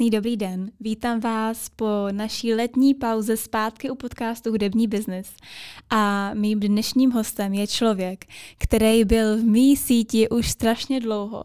[0.00, 0.70] Krásný dobrý den.
[0.80, 5.32] Vítám vás po naší letní pauze zpátky u podcastu Hudební biznis.
[5.90, 8.24] A mým dnešním hostem je člověk,
[8.58, 11.42] který byl v mý síti už strašně dlouho.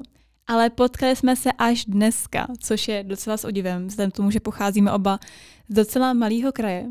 [0.48, 4.40] Ale potkali jsme se až dneska, což je docela s odivem, vzhledem k tomu, že
[4.40, 5.20] pocházíme oba
[5.70, 6.90] z docela malého kraje.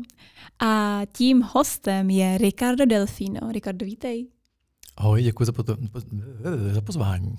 [0.59, 3.51] A tím hostem je Ricardo Delfino.
[3.51, 4.34] Ricardo, vítej.
[4.97, 5.77] Ahoj, děkuji za, poto-
[6.71, 7.35] za pozvání.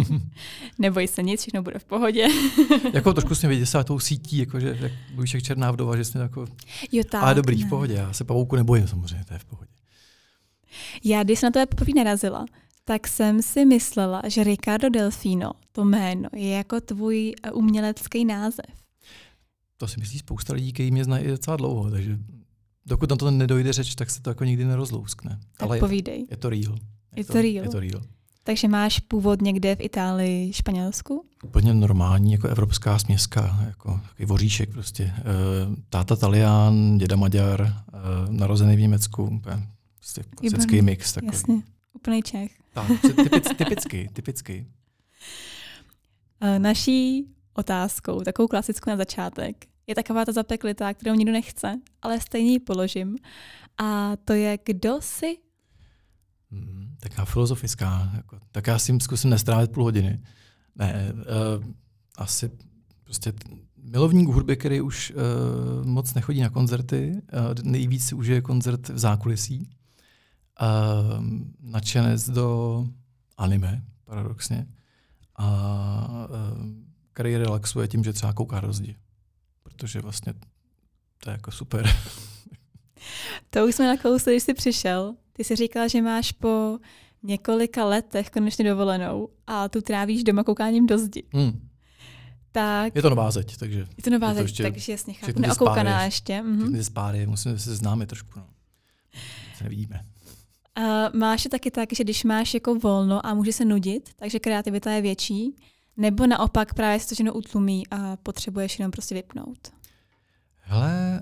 [0.78, 2.26] Neboj se nic, všechno bude v pohodě.
[2.92, 6.46] jako trošku jsem vyděsila tou sítí, jakože jak Bojšek Černá vdova, že jsem jako...
[6.92, 7.66] Jo, tak, Ale dobrý, ne.
[7.66, 9.70] v pohodě, já se pavouku nebojím samozřejmě, to je v pohodě.
[11.04, 12.46] Já, když jsem na tebe poprvé narazila,
[12.84, 18.66] tak jsem si myslela, že Ricardo Delfino, to jméno, je jako tvůj eh, umělecký název.
[19.76, 22.18] To si myslí spousta lidí, kteří mě znají docela dlouho, takže
[22.86, 25.38] dokud na to nedojde řeč, tak se to jako nikdy nerozlouskne.
[25.56, 26.26] Tak Ale je, povídej.
[26.30, 26.78] je to real.
[27.16, 27.46] Je to real.
[27.46, 28.02] Je to real.
[28.44, 31.24] Takže máš původ někde v Itálii, Španělsku?
[31.44, 35.04] Úplně normální, jako evropská směska, jako takový voříšek prostě.
[35.04, 35.12] E,
[35.88, 37.72] táta Talián, děda Maďar, e,
[38.30, 39.68] narozený v Německu, úplně
[39.98, 41.12] prostě klasický mix.
[41.12, 41.32] Takový.
[41.32, 41.62] Jasně,
[41.92, 42.50] úplný Čech.
[42.72, 44.66] Tak, typic, typicky, typicky.
[46.40, 52.20] Eh, Naší otázkou, takovou klasickou na začátek, je taková ta zapeklitá, kterou nikdo nechce, ale
[52.20, 53.16] stejně ji položím.
[53.78, 55.36] A to je, kdo jsi?
[56.50, 58.12] Hmm, taká filozofická.
[58.16, 60.22] Jako, tak já si jim zkusím nestrávit půl hodiny.
[60.76, 61.64] Ne, uh,
[62.16, 62.50] asi
[63.04, 63.32] prostě
[63.82, 68.98] milovník hudby, který už uh, moc nechodí na koncerty, uh, nejvíc si užije koncert v
[68.98, 69.70] zákulisí.
[70.62, 71.24] Uh,
[71.60, 72.86] nadšenec do
[73.36, 74.66] anime, paradoxně.
[75.36, 76.66] A uh,
[77.12, 78.96] který relaxuje tím, že třeba kouká do zdi.
[79.64, 80.34] Protože vlastně
[81.24, 81.86] to je jako super.
[83.50, 85.14] To už jsme nakousli, když jsi přišel.
[85.32, 86.78] Ty jsi říkala, že máš po
[87.22, 91.22] několika letech konečně dovolenou a tu trávíš doma koukáním do zdi.
[91.32, 91.68] Hmm.
[92.52, 95.14] Tak Je to nová zeď, takže je to nová je to zeď, ještě- takže jasně
[95.14, 95.40] chápu.
[95.40, 96.42] Neokoukaná ještě.
[96.42, 96.72] Mhm.
[96.72, 98.30] ty spáry, musíme se známit trošku.
[98.36, 98.46] No.
[99.58, 100.04] Se nevidíme.
[100.74, 104.38] A máš to taky tak, že když máš jako volno a může se nudit, takže
[104.38, 105.56] kreativita je větší,
[105.96, 109.72] nebo naopak právě se to všechno utlumí a potřebuješ jenom prostě vypnout.
[110.60, 111.20] Hele,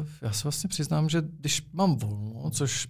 [0.00, 2.88] uh, já se vlastně přiznám, že když mám volno, což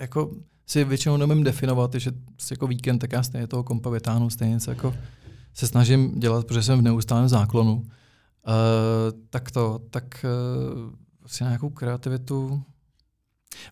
[0.00, 0.30] jako
[0.66, 4.54] si většinou nemím definovat, že prostě jako víkend, tak já stejně toho kompa vytáhnu, stejně
[4.54, 4.94] něco jako
[5.54, 7.74] se snažím dělat, protože jsem v neustálém záklonu.
[7.74, 7.84] Uh,
[9.30, 12.62] tak to, tak uh, vlastně na nějakou kreativitu.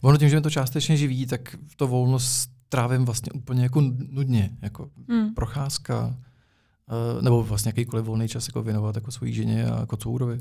[0.00, 4.56] Ono tím, že mě to částečně živí, tak to volno strávím vlastně úplně jako nudně.
[4.62, 5.34] Jako Hmm.
[5.34, 6.25] procházka, eh,
[7.20, 10.40] nebo vlastně jakýkoliv volný čas jako věnovat jako svojí ženě a kocourovi.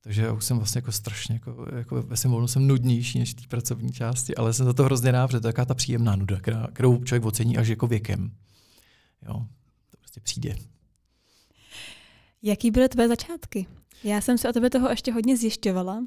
[0.00, 3.30] Takže já už jsem vlastně jako strašně, jako, jako ve svém volnu jsem nudnější než
[3.30, 5.74] v té pracovní části, ale jsem za to hrozně rád, protože to je taková ta
[5.74, 8.30] příjemná nuda, která, kterou člověk ocení až jako věkem.
[9.28, 9.46] Jo,
[9.90, 10.56] to prostě přijde.
[12.42, 13.66] Jaký byly tvé začátky?
[14.04, 16.04] Já jsem se o tebe toho ještě hodně zjišťovala.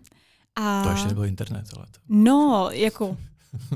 [0.56, 3.18] A To ještě nebyl internet, ale to No, jako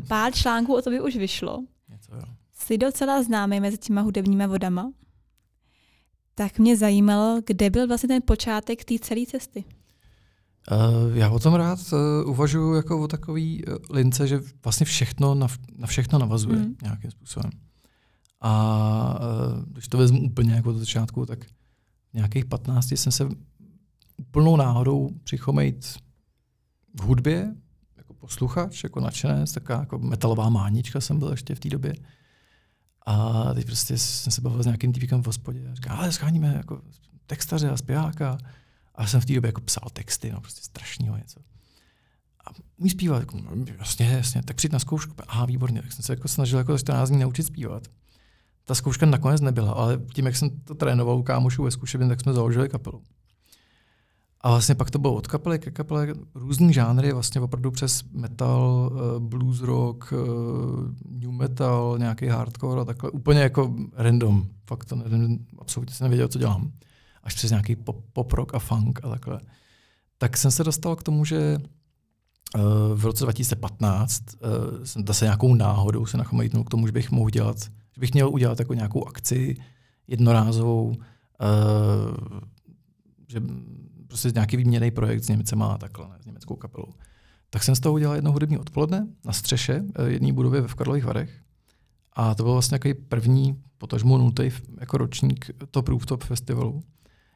[0.07, 1.63] pár článků o tobě už vyšlo.
[1.89, 2.21] něco, jo.
[2.53, 4.91] Jsi docela známý mezi těma hudebníma vodama.
[6.39, 9.63] Tak mě zajímalo, kde byl vlastně ten počátek té celé cesty.
[10.71, 15.35] Uh, já o tom rád uh, uvažuji jako o takový uh, lince, že vlastně všechno
[15.35, 15.47] na,
[15.77, 16.75] na všechno navazuje Mm.
[16.81, 17.51] nějakým způsobem.
[18.41, 19.19] A
[19.67, 21.45] když to vezmu úplně jako do začátku, tak
[22.13, 23.29] nějakých 15 jsem se
[24.17, 25.95] úplnou náhodou přichomejt
[26.99, 27.55] v hudbě,
[27.97, 31.93] jako posluchač, jako nadšenec, taková jako metalová mánička jsem byl ještě v té době.
[33.05, 36.53] A teď prostě jsem se bavil s nějakým týpkem v hospodě a říkal, ale scháníme
[36.57, 36.81] jako
[37.27, 38.37] textaře a zpěváka.
[38.95, 41.39] A jsem v té době jako psal texty, no prostě strašného něco.
[42.45, 45.13] A umí zpívat, jako, no, jasně, jasně, tak přijď na zkoušku.
[45.27, 47.87] Aha, výborně, tak jsem se jako snažil jako za 14 dní naučit zpívat.
[48.65, 52.21] Ta zkouška nakonec nebyla, ale tím, jak jsem to trénoval u kámošů ve zkušebně, tak
[52.21, 53.03] jsme založili kapelu.
[54.41, 58.91] A vlastně pak to bylo od kapely ke kapele různý žánry, vlastně opravdu přes metal,
[58.93, 60.17] eh, blues rock, eh,
[61.09, 63.11] new metal, nějaký hardcore a takhle.
[63.11, 64.47] Úplně jako random.
[64.65, 66.71] Fakt to nevím, absolutně jsem nevěděl, co dělám.
[67.23, 69.39] Až přes nějaký pop, pop rock a funk a takhle.
[70.17, 71.57] Tak jsem se dostal k tomu, že
[72.55, 72.59] eh,
[72.93, 77.29] v roce 2015 eh, jsem zase nějakou náhodou se nachomejtnul k tomu, že bych mohl
[77.29, 77.57] dělat,
[77.95, 79.57] že bych měl udělat jako nějakou akci
[80.07, 80.95] jednorázovou,
[83.27, 83.41] že
[84.09, 86.93] prostě nějaký výměný projekt s Němcema a takhle, ne, s německou kapelou.
[87.49, 91.05] Tak jsem z toho udělal jedno hudební odpoledne na střeše eh, jedné budovy v Karlových
[91.05, 91.41] Varech.
[92.13, 96.83] A to byl vlastně takový první, potažmo nultý jako ročník Top Rooftop festivalu,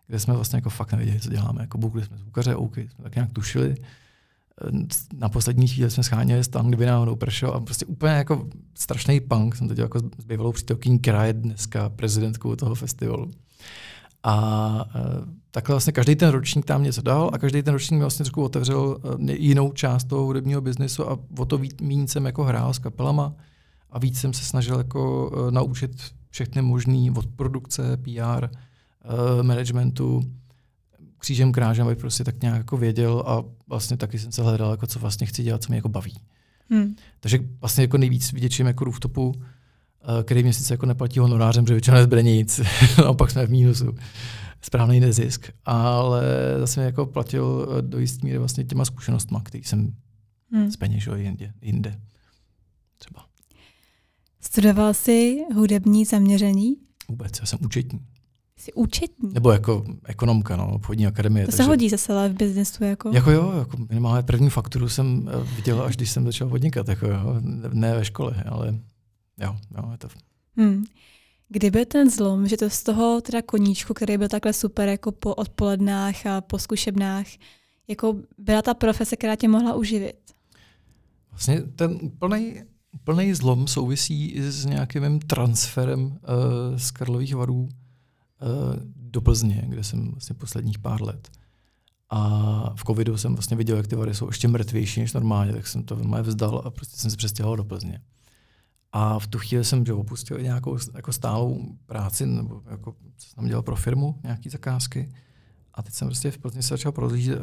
[0.08, 1.62] kde jsme vlastně jako fakt nevěděli, co děláme.
[1.62, 3.76] Jako boukli jsme zvukaře, OK, jsme tak nějak tušili.
[4.68, 4.72] Eh,
[5.14, 9.56] Na poslední chvíli jsme scháněli stan, kdyby náhodou pršel a prostě úplně jako strašný punk.
[9.56, 13.32] Jsem to dělal jako s bývalou přítelkyní, která je dneska prezidentkou toho festivalu.
[14.24, 14.86] A
[15.52, 18.44] takhle vlastně každý ten ročník tam něco dal a každý ten ročník mi vlastně trošku
[18.44, 18.98] otevřel
[19.28, 23.34] jinou část toho hudebního biznesu a o to méně jsem jako hrál s kapelama
[23.92, 25.92] a víc jsem se snažil jako naučit
[26.30, 28.48] všechny možný od produkce, PR,
[29.42, 30.22] managementu,
[31.18, 34.88] křížem krážem, abych prostě tak nějak jako věděl a vlastně taky jsem se hledal, jako
[34.88, 36.18] co vlastně chci dělat, co mě jako baví.
[36.70, 36.96] Hmm.
[37.20, 39.34] Takže vlastně jako nejvíc vděčím jako rooftopu,
[40.24, 42.62] který mě sice jako neplatí honorářem, že většinou nezbyde nic,
[42.98, 43.96] naopak jsme v mínusu,
[44.62, 46.24] správný nezisk, ale
[46.60, 49.94] zase mě jako platil eh, do jisté míry vlastně těma zkušenostma, který jsem
[50.52, 50.72] hmm.
[50.72, 52.00] zpeněžil jinde, jinde.
[52.98, 53.26] Třeba.
[54.42, 56.76] Studoval jsi hudební zaměření?
[57.10, 58.00] Vůbec, já jsem účetní.
[58.58, 59.34] Jsi účetní?
[59.34, 61.46] Nebo jako ekonomka, no, obchodní akademie.
[61.46, 62.84] To takže, se hodí zase ale v biznesu.
[62.84, 63.12] Jako.
[63.14, 67.08] jako jo, jako minimálně první fakturu jsem eh, viděl, až když jsem začal podnikat, jako
[67.08, 67.42] jo,
[67.74, 68.80] ne ve škole, ale
[69.40, 70.08] jo, jo je to.
[70.58, 70.84] Hmm.
[71.50, 75.36] Kdyby ten zlom, že to z toho teda koníčku, který byl takhle super jako po
[75.36, 77.26] odpolednách a po zkušebnách,
[77.88, 80.16] jako byla ta profese, která tě mohla uživit?
[81.32, 82.64] Vlastně ten úplný
[82.94, 86.18] úplný zlom souvisí i s nějakým transferem uh,
[86.78, 87.70] z Karlových varů
[88.44, 91.32] Eh, do Plzně, kde jsem vlastně posledních pár let.
[92.10, 95.68] A v covidu jsem vlastně viděl, jak ty vary jsou ještě mrtvější než normálně, tak
[95.68, 98.02] jsem to velmi vzdal a prostě jsem se přestěhoval do Plzně.
[98.96, 103.64] A v tu chvíli jsem že opustil nějakou jako stálou práci, nebo jako jsem dělal
[103.64, 105.10] pro firmu, nějaký zakázky.
[105.74, 107.40] A teď jsem prostě v Plzni se začal prozlížet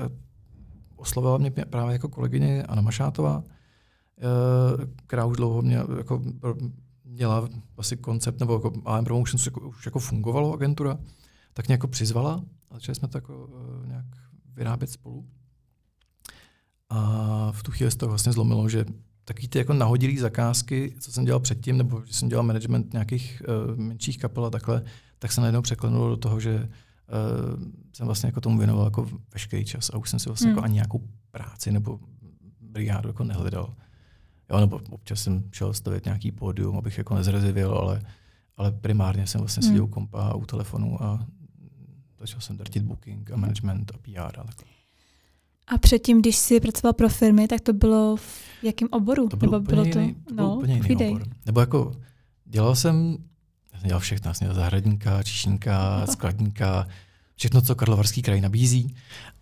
[0.96, 6.22] oslovila mě právě jako kolegyně Anna Mašátová, eh, která už dlouho mě jako
[7.04, 10.98] měla asi koncept, nebo jako AM Promotions jako, už jako fungovalo agentura,
[11.52, 14.06] tak mě jako přizvala a začali jsme to jako uh, nějak
[14.54, 15.28] vyrábět spolu.
[16.88, 18.84] A v tu chvíli se to vlastně zlomilo, že
[19.24, 23.42] takový ty jako nahodilý zakázky, co jsem dělal předtím, nebo že jsem dělal management nějakých
[23.70, 24.82] uh, menších kapel a takhle,
[25.18, 29.64] tak se najednou překlenulo do toho, že uh, jsem vlastně jako tomu věnoval jako veškerý
[29.64, 30.56] čas a už jsem si vlastně hmm.
[30.56, 32.00] jako ani nějakou práci nebo
[32.60, 33.74] brigádu jako nehledal.
[34.50, 38.02] Jo, nebo občas jsem šel stavit nějaký pódium, abych jako nezrezivil, ale,
[38.56, 39.90] ale primárně jsem vlastně seděl hmm.
[39.90, 41.26] u kompa u telefonu a
[42.20, 44.79] začal jsem drtit booking a management a PR a takhle.
[45.66, 49.28] A předtím, když jsi pracoval pro firmy, tak to bylo v jakém oboru?
[49.28, 51.28] To bylo, Nebo bylo to, jiný, to no, úplně jiný obor.
[51.46, 51.92] Nebo jako
[52.44, 53.16] dělal jsem,
[53.70, 56.88] jsem dělal všechno, jsem dělal zahradníka, čišníka, skladníka,
[57.34, 58.94] všechno, co Karlovarský kraj nabízí.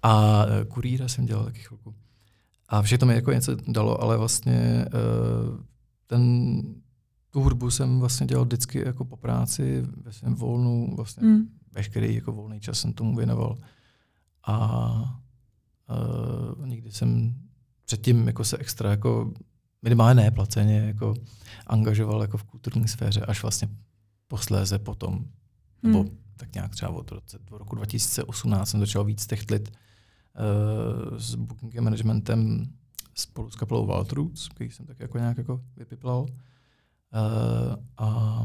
[0.02, 1.94] A e, kurýra jsem dělal taky chvilku.
[2.68, 5.60] A všechno mi jako něco dalo, ale vlastně uh,
[6.06, 6.62] ten,
[7.30, 11.48] tu hudbu jsem vlastně dělal vždycky jako po práci, ve svém volnu, vlastně mm.
[11.72, 13.58] veškerý jako volný čas jsem tomu věnoval.
[14.46, 15.20] A
[15.88, 17.34] uh, nikdy jsem
[17.84, 19.32] předtím jako se extra jako
[19.82, 21.14] minimálně neplaceně jako
[21.66, 23.68] angažoval jako v kulturní sféře, až vlastně
[24.28, 25.24] posléze potom, mm.
[25.82, 26.04] nebo
[26.36, 31.78] tak nějak třeba od, roce, od roku 2018 jsem začal víc techtlit uh, s booking
[31.78, 32.66] managementem
[33.14, 36.20] spolu s kapelou Waltroots, který jsem tak jako nějak jako vypiplal.
[36.20, 36.28] Uh,
[37.96, 38.44] a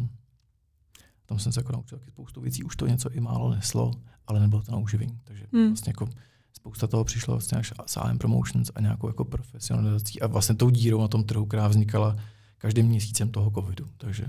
[1.26, 3.92] tam jsem se jako naučil taky spoustu věcí, už to něco i málo neslo,
[4.28, 5.20] ale nebylo to na uživení.
[5.24, 5.68] Takže hmm.
[5.68, 6.10] vlastně jako
[6.54, 10.70] spousta toho přišlo vlastně až s AM Promotions a nějakou jako profesionalizací a vlastně tou
[10.70, 12.16] dírou na tom trhu, která vznikala
[12.58, 13.86] každým měsícem toho covidu.
[13.98, 14.26] Takže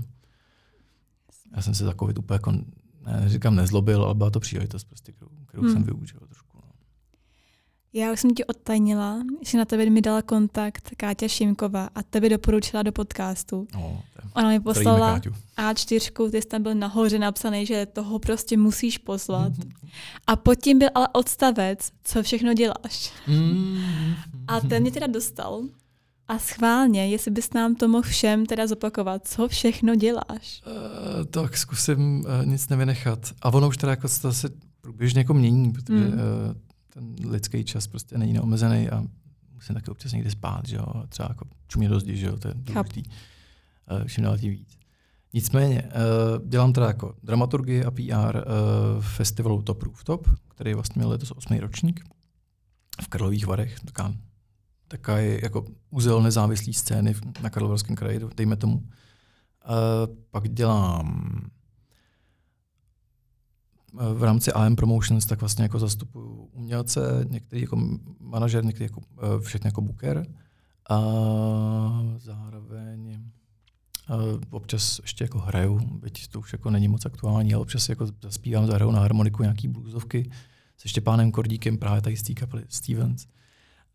[1.55, 2.51] já jsem se za covid úplně jako,
[3.05, 5.73] ne, říkám nezlobil, ale byla to příležitost, prostě, kterou, kterou hmm.
[5.73, 6.44] jsem využil trošku.
[7.97, 12.29] Já už jsem ti odtajnila, že na tebe mi dala kontakt Káťa Šimková a tebe
[12.29, 13.67] doporučila do podcastu.
[13.73, 15.21] No, Ona mi poslala
[15.57, 19.53] A4, ty jsi tam byl nahoře napsaný, že toho prostě musíš poslat.
[20.27, 23.13] A pod tím byl ale odstavec, co všechno děláš.
[24.47, 25.61] a ten mě teda dostal.
[26.27, 30.61] A schválně, jestli bys nám to mohl všem teda zopakovat, co všechno děláš?
[30.65, 33.19] Uh, tak zkusím uh, nic nevynechat.
[33.41, 34.49] A ono už teda jako se
[34.81, 36.13] průběžně jako mění, protože mm.
[36.13, 36.64] uh,
[36.95, 39.03] ten lidský čas prostě není neomezený a
[39.53, 42.47] musím taky občas někdy spát, že jo, třeba jako čumě do zdi, že jo, to
[42.47, 43.03] je důležitý.
[43.91, 44.77] Uh, čím dál tím víc.
[45.33, 48.41] Nicméně, uh, dělám teda jako dramaturgii a PR eh,
[49.01, 52.05] festivalu Top Rooftop, který vlastně měl letos osmý ročník
[53.01, 54.13] v Karlových Varech, taká,
[54.87, 58.87] taká je jako úzel nezávislý scény na Karlovarském kraji, dejme tomu.
[60.31, 61.41] Pak dělám
[64.13, 67.77] v rámci AM Promotions tak vlastně jako zastupuju umělce, některý jako
[68.19, 70.27] manažer, některý jako, eh, všechny jako booker.
[70.89, 70.99] A
[72.17, 73.23] zároveň
[74.09, 78.07] uh, občas ještě jako hraju, byť to už jako není moc aktuální, ale občas jako
[78.21, 80.29] zaspívám, zahraju na harmoniku nějaký bluesovky
[80.77, 83.27] se Štěpánem Kordíkem, právě tady z té kapely Stevens.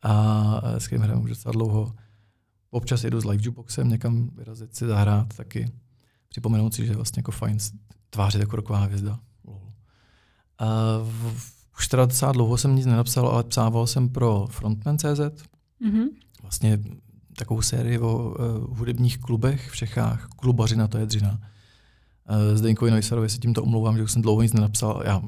[0.02, 1.94] A s kterým hraju už docela dlouho.
[2.70, 5.72] Občas jedu s live jukeboxem někam vyrazit si zahrát taky.
[6.28, 7.58] Připomenout si, že je vlastně jako fajn
[8.10, 9.20] tvářit jako roková hvězda.
[10.60, 11.32] Uh,
[11.78, 15.20] už teda docela dlouho jsem nic nenapsal, ale psával jsem pro Frontman.cz.
[15.84, 16.08] Mm-hmm.
[16.42, 16.78] Vlastně
[17.36, 20.28] takovou sérii o uh, hudebních klubech v Čechách.
[20.36, 21.40] Klubařina, to je dřina.
[22.30, 25.02] Uh, Zdeňkovi Neussarovi se tímto omlouvám, že už jsem dlouho nic nenapsal.
[25.04, 25.22] Já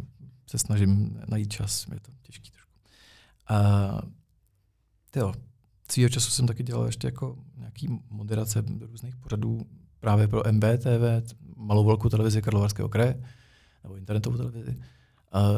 [0.47, 2.73] se snažím najít čas, je to těžký trošku.
[3.51, 4.01] Uh,
[5.11, 5.33] tyjo,
[5.93, 9.67] svýho času jsem taky dělal ještě jako nějaký moderace do různých pořadů
[10.01, 13.25] právě pro MBTV, malou velkou televizi Karlovarského kraje,
[13.85, 14.77] nebo internetovou televizi.
[14.81, 15.02] A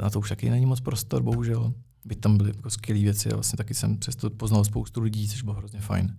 [0.03, 1.73] na to už taky není moc prostor, bohužel.
[2.05, 5.43] Byť tam byly jako skvělé věci a vlastně taky jsem přesto poznal spoustu lidí, což
[5.43, 6.17] bylo hrozně fajn.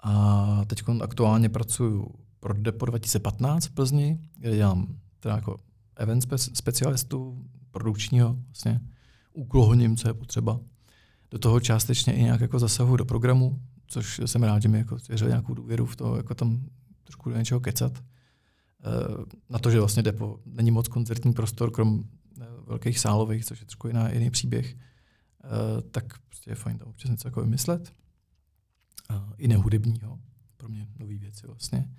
[0.00, 2.06] A teď aktuálně pracuji
[2.40, 5.56] pro Depo 2015 v Plzni, kde dělám teda jako
[5.96, 8.80] event spe- specialistu, produkčního vlastně,
[9.32, 10.60] úklohoním, co je potřeba.
[11.30, 14.98] Do toho částečně i nějak jako zasahu do programu, což jsem rád, že mi jako
[14.98, 16.60] svěřil nějakou důvěru v to, jako tam
[17.04, 17.98] trošku do něčeho kecat.
[17.98, 18.02] E,
[19.50, 22.04] na to, že vlastně Depo není moc koncertní prostor, krom
[22.66, 27.10] velkých sálových, což je trošku jiná, jiný příběh, e, tak prostě je fajn tam občas
[27.10, 27.94] něco jako vymyslet.
[29.38, 30.18] I nehudebního,
[30.56, 31.90] pro mě nový věci vlastně.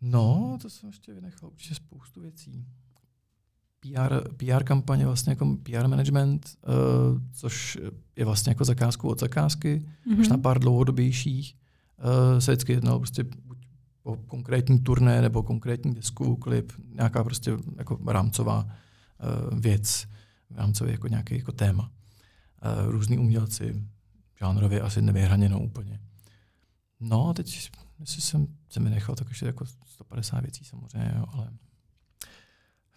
[0.00, 2.66] No, to jsem ještě vynechal určitě spoustu věcí.
[3.80, 7.78] PR, PR kampaně, vlastně jako PR management, uh, což
[8.16, 10.20] je vlastně jako zakázku od zakázky, mm-hmm.
[10.20, 11.56] až na pár dlouhodobějších
[11.98, 13.58] uh, se vždycky jednalo prostě buď
[14.02, 18.68] o konkrétní turné nebo konkrétní desku, klip, nějaká prostě jako rámcová
[19.52, 20.06] uh, věc,
[20.50, 21.90] rámcový jako nějaký jako téma.
[22.82, 23.82] Uh, různý umělci,
[24.38, 26.00] žánrově asi nevyhraněno úplně.
[27.00, 27.70] No, teď,
[28.00, 31.50] jestli jsem se mi nechal, tak ještě jako 150 věcí samozřejmě, jo, ale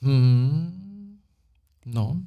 [0.04, 1.18] Hmm,
[1.86, 2.22] no,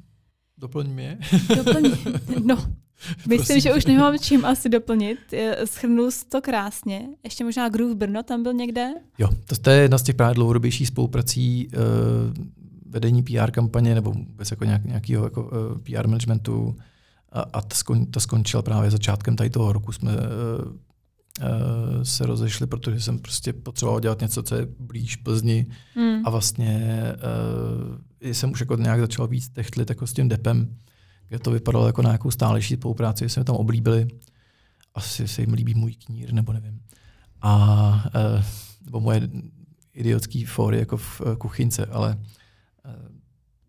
[0.58, 1.18] doplň mě.
[1.56, 1.96] Doplň,
[2.44, 2.74] no,
[3.28, 5.18] Myslím, že už nemám čím asi doplnit.
[5.64, 7.08] Schrnul jsi to krásně.
[7.24, 8.90] Ještě možná Groove Brno tam byl někde?
[9.18, 11.68] Jo, to, to je jedna z těch právě dlouhodobějších spoluprací
[12.94, 16.76] vedení PR kampaně nebo vůbec jako nějak, nějakého jako, eh, PR managementu
[17.32, 19.92] a, a to, skon, to skončilo právě začátkem tady toho roku.
[19.92, 25.66] Jsme uh, uh, se rozešli, protože jsem prostě potřeboval dělat něco, co je blíž Plzni
[25.94, 26.22] hmm.
[26.24, 27.02] a vlastně
[28.22, 30.76] uh, jsem už jako nějak začal víc techtlit jako s tím depem,
[31.28, 34.08] kde to vypadalo jako na nějakou stálejší spolupráci, jsme tam oblíbili.
[34.94, 36.80] Asi se jim líbí můj knír, nebo nevím.
[37.42, 38.44] A uh,
[38.84, 39.28] nebo moje
[39.92, 42.22] idiotský fóry jako v kuchynce, ale uh,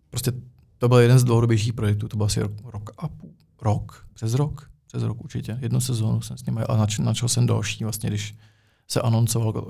[0.10, 0.32] prostě
[0.78, 4.34] to byl jeden z dlouhodobějších projektů, to byl asi rok, rok a půl, rok, přes
[4.34, 5.58] rok, přes rok určitě.
[5.62, 8.36] Jednu sezónu jsem s nimi a nač, načal jsem další, vlastně, když
[8.88, 9.64] se anoncoval uh,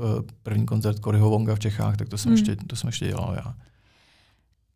[0.43, 2.37] první koncert Koryho Wonga v Čechách, tak to jsem, hmm.
[2.37, 3.55] ještě, to jsem ještě dělal já.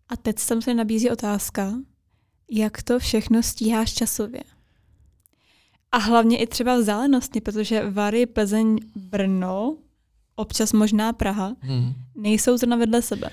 [0.09, 1.73] A teď se mi nabízí otázka,
[2.51, 4.43] jak to všechno stíháš časově?
[5.91, 9.77] A hlavně i třeba vzdálenostně, protože Vary, Plzeň, Brno,
[10.35, 11.93] občas možná Praha, hmm.
[12.15, 13.29] nejsou to vedle sebe.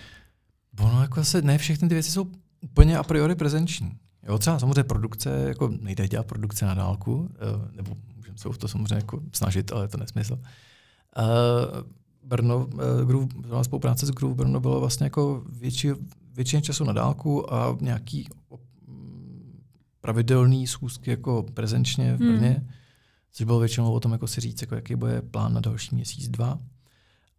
[0.81, 2.27] Ono jako se ne všechny ty věci jsou
[2.61, 3.97] úplně a priori prezenční.
[4.23, 8.69] Jo, třeba samozřejmě produkce, jako nejde dělat produkce na dálku, eh, nebo můžeme se to
[8.69, 10.35] samozřejmě jako snažit, ale je to nesmysl.
[10.35, 11.83] Uh,
[12.23, 13.29] Brno, uh, Groove,
[13.63, 15.89] spolupráce s Groove Brno bylo vlastně jako větší,
[16.33, 18.29] většině času na dálku a nějaký
[20.01, 22.69] pravidelný schůzky jako prezenčně v Brně, hmm.
[23.33, 26.29] což bylo většinou o tom, jako si říct, jako jaký bude plán na další měsíc,
[26.29, 26.59] dva.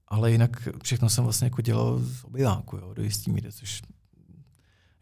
[0.07, 3.81] Ale jinak všechno jsem vlastně jako dělal z obyváku, jo, do jistý míry, což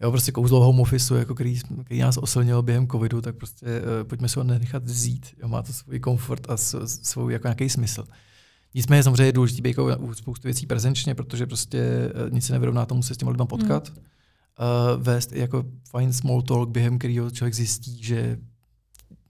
[0.02, 4.08] Jo, prostě kouzlo home office, jako který, který nás osilnil během covidu, tak prostě uh,
[4.08, 5.26] pojďme se ho nenechat vzít.
[5.42, 6.58] Jo, má to svůj komfort a
[6.88, 8.06] svůj jako nějaký smysl.
[8.74, 12.54] Nicméně samozřejmě je důležité být jako u spoustu věcí prezenčně, protože prostě uh, nic se
[12.54, 13.90] nevyrovná tomu se s těmi lidmi potkat.
[13.90, 13.96] Mm.
[13.98, 18.38] Uh, vést i jako fajn small talk, během kterého člověk zjistí, že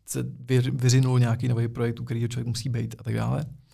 [0.05, 0.25] se
[0.73, 3.45] vyřinul nějaký nový projekt, u kterého člověk musí být a tak dále.
[3.45, 3.64] Uh,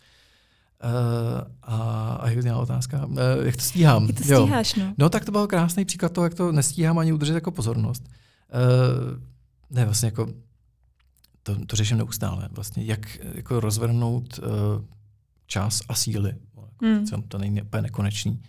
[1.61, 1.77] a,
[2.21, 3.05] a jak zněla otázka?
[3.05, 4.07] Uh, jak to stíhám?
[4.07, 4.83] Jak to stíháš, jo.
[4.85, 4.93] no?
[4.97, 8.03] No tak to byl krásný příklad toho, jak to nestíhám ani udržet jako pozornost.
[8.05, 9.21] Uh,
[9.69, 10.27] ne, vlastně jako
[11.43, 12.49] to, to řeším neustále.
[12.51, 14.45] Vlastně jak jako rozvrhnout uh,
[15.47, 16.35] čas a síly.
[16.81, 17.05] Mm.
[17.27, 18.41] To není úplně nekonečný.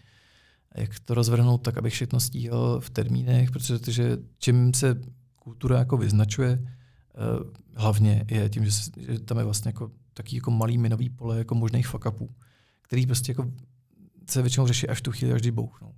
[0.74, 5.00] Jak to rozvrhnout tak, abych všechno stíhal v termínech, protože čím se
[5.36, 10.50] kultura jako vyznačuje, uh, hlavně je tím, že, že tam je vlastně jako taký jako
[10.50, 12.34] malý minový pole jako možných fuck upů,
[12.82, 13.52] který prostě jako
[14.30, 15.94] se většinou řeší až tu chvíli, až když bouchnou.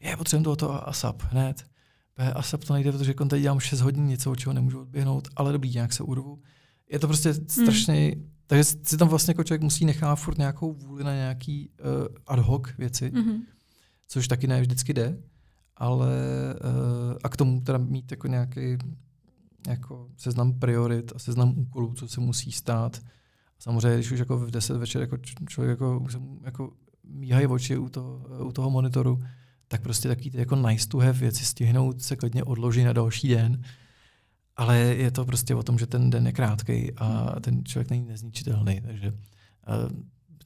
[0.00, 1.66] Je, potřebujeme toho to ASAP hned.
[2.34, 5.52] ASAP to nejde, protože jako tady dělám 6 hodin něco, od čeho nemůžu odběhnout, ale
[5.52, 6.42] dobrý, nějak se urvu.
[6.92, 8.30] Je to prostě strašně, hmm.
[8.46, 12.38] takže si tam vlastně jako člověk musí nechat furt nějakou vůli na nějaký uh, ad
[12.38, 13.42] hoc věci, hmm.
[14.08, 15.18] což taky ne vždycky jde,
[15.76, 16.08] ale
[16.64, 18.78] uh, a k tomu teda mít jako nějaký
[19.68, 23.00] jako seznam priorit a seznam úkolů, co se musí stát,
[23.58, 25.16] Samozřejmě, když už jako v 10 večer jako
[25.48, 26.06] člověk jako,
[26.44, 26.72] jako
[27.04, 29.22] míhají oči u toho, u toho monitoru,
[29.68, 33.28] tak prostě taky ty jako nice to have věci stihnout se klidně odloží na další
[33.28, 33.62] den.
[34.56, 38.04] Ale je to prostě o tom, že ten den je krátký a ten člověk není
[38.04, 39.92] nezničitelný, takže uh,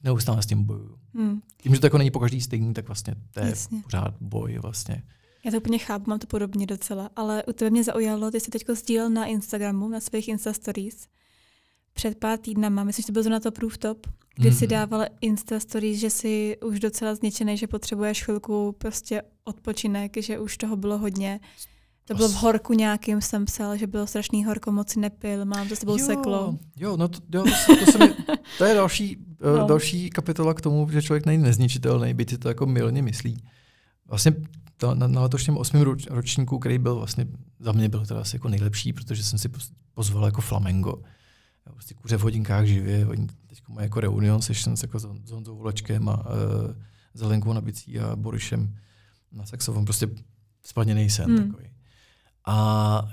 [0.03, 0.97] neustále s tím bojuju.
[1.13, 1.41] Hmm.
[1.57, 3.81] Tím, že to jako není po každý stejný, tak vlastně to je Jasně.
[3.83, 5.03] pořád boj vlastně.
[5.45, 8.51] Já to úplně chápu, mám to podobně docela, ale u tebe mě zaujalo, ty jsi
[8.51, 11.07] teď sdílel na Instagramu, na svých Insta Stories,
[11.99, 14.55] před pár týdnama, myslím, že to byl na to Proof Top, kdy mm.
[14.55, 20.39] si dával Insta Stories, že jsi už docela zničený, že potřebuješ chvilku prostě odpočinek, že
[20.39, 21.39] už toho bylo hodně.
[22.05, 25.75] To bylo v horku nějakým, jsem psal, že bylo strašný horko, moc nepil, mám to
[25.75, 26.57] s tebou jo, seklo.
[26.77, 28.13] Jo, no to, jo, to, to, mi,
[28.57, 29.61] to je další, no.
[29.61, 33.43] uh, další kapitola k tomu, že člověk není nezničitelný, byť si to jako milně myslí.
[34.07, 34.33] Vlastně
[34.77, 37.27] to, na, na letošním osmém roč, ročníku, který byl vlastně,
[37.59, 39.49] za mě byl teda asi jako nejlepší, protože jsem si
[39.93, 40.93] pozval jako Flamengo.
[41.73, 46.09] Prostě kuře v hodinkách živě, oni teď mají jako reunion sessions jako s, Honzou Volečkem
[46.09, 46.33] a uh,
[47.13, 48.75] Zelenkou na bicí a Borišem
[49.31, 50.09] na saxofon, prostě
[50.63, 51.47] splněný sen hmm.
[51.47, 51.69] takový.
[52.45, 53.07] A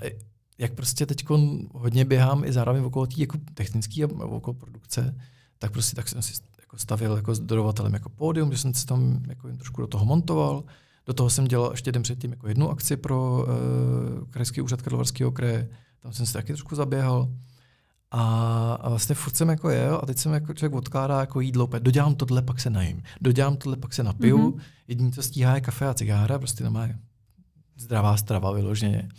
[0.57, 1.25] jak prostě teď
[1.73, 5.15] hodně běhám i zároveň okolo té jako technické a okolo produkce,
[5.59, 8.85] tak prostě tak jsem si jako stavil jako s dodavatelem jako pódium, že jsem si
[8.85, 10.63] tam jako jen trošku do toho montoval.
[11.05, 15.31] Do toho jsem dělal ještě den předtím jako jednu akci pro uh, krajský úřad Karlovarského
[15.31, 15.69] kraje.
[15.99, 17.33] Tam jsem si taky trošku zaběhal.
[18.11, 21.63] A, a vlastně furt jsem jako jel a teď jsem jako člověk odkládá jako jídlo,
[21.63, 23.03] opět dodělám tohle, pak se najím.
[23.21, 24.37] Dodělám tohle, pak se napiju.
[24.37, 24.61] Mm-hmm.
[24.87, 26.87] Jediný, co stíhá, je kafe a cigára, prostě nemá
[27.77, 29.09] zdravá strava vyloženě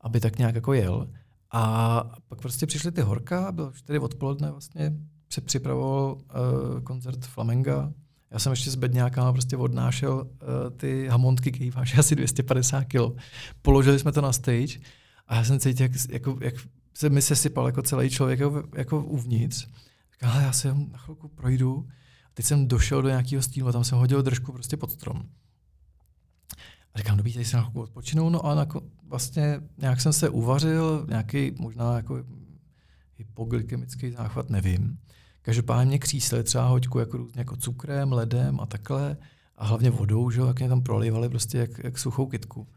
[0.00, 1.08] aby tak nějak jako jel.
[1.52, 4.92] A pak prostě přišly ty horka, bylo 4 odpoledne vlastně,
[5.32, 7.92] se připravoval uh, koncert Flamenga.
[8.30, 13.22] Já jsem ještě s bedňákama prostě odnášel uh, ty hamontky, který váží asi 250 kg.
[13.62, 14.78] Položili jsme to na stage
[15.26, 16.54] a já jsem cítil, jak, jako, jak
[16.98, 19.68] se mi sesypal jako celý člověk jako, jako uvnitř.
[20.12, 21.86] Říkal, já se na chvilku projdu.
[22.24, 25.22] A teď jsem došel do nějakého stínu a tam jsem hodil držku prostě pod strom.
[26.94, 28.66] A říkám, dobrý, tady se na chvilku odpočinou, no a na,
[29.08, 32.24] vlastně nějak jsem se uvařil, nějaký možná jako
[33.16, 34.98] hypoglykemický záchvat, nevím.
[35.42, 39.16] Každopádně mě křísli třeba hoďku jako různě jako cukrem, ledem a takhle
[39.56, 42.68] a hlavně vodou, že jak mě tam prolivali prostě jak, jak suchou kytku.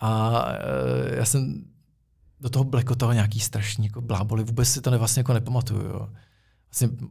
[0.00, 1.64] A e, já jsem
[2.40, 5.82] do toho blekotal nějaký strašný jako bláboli, vůbec si to ne, vlastně jako nepamatuju.
[5.82, 6.08] Jo.
[6.70, 7.08] Vlastně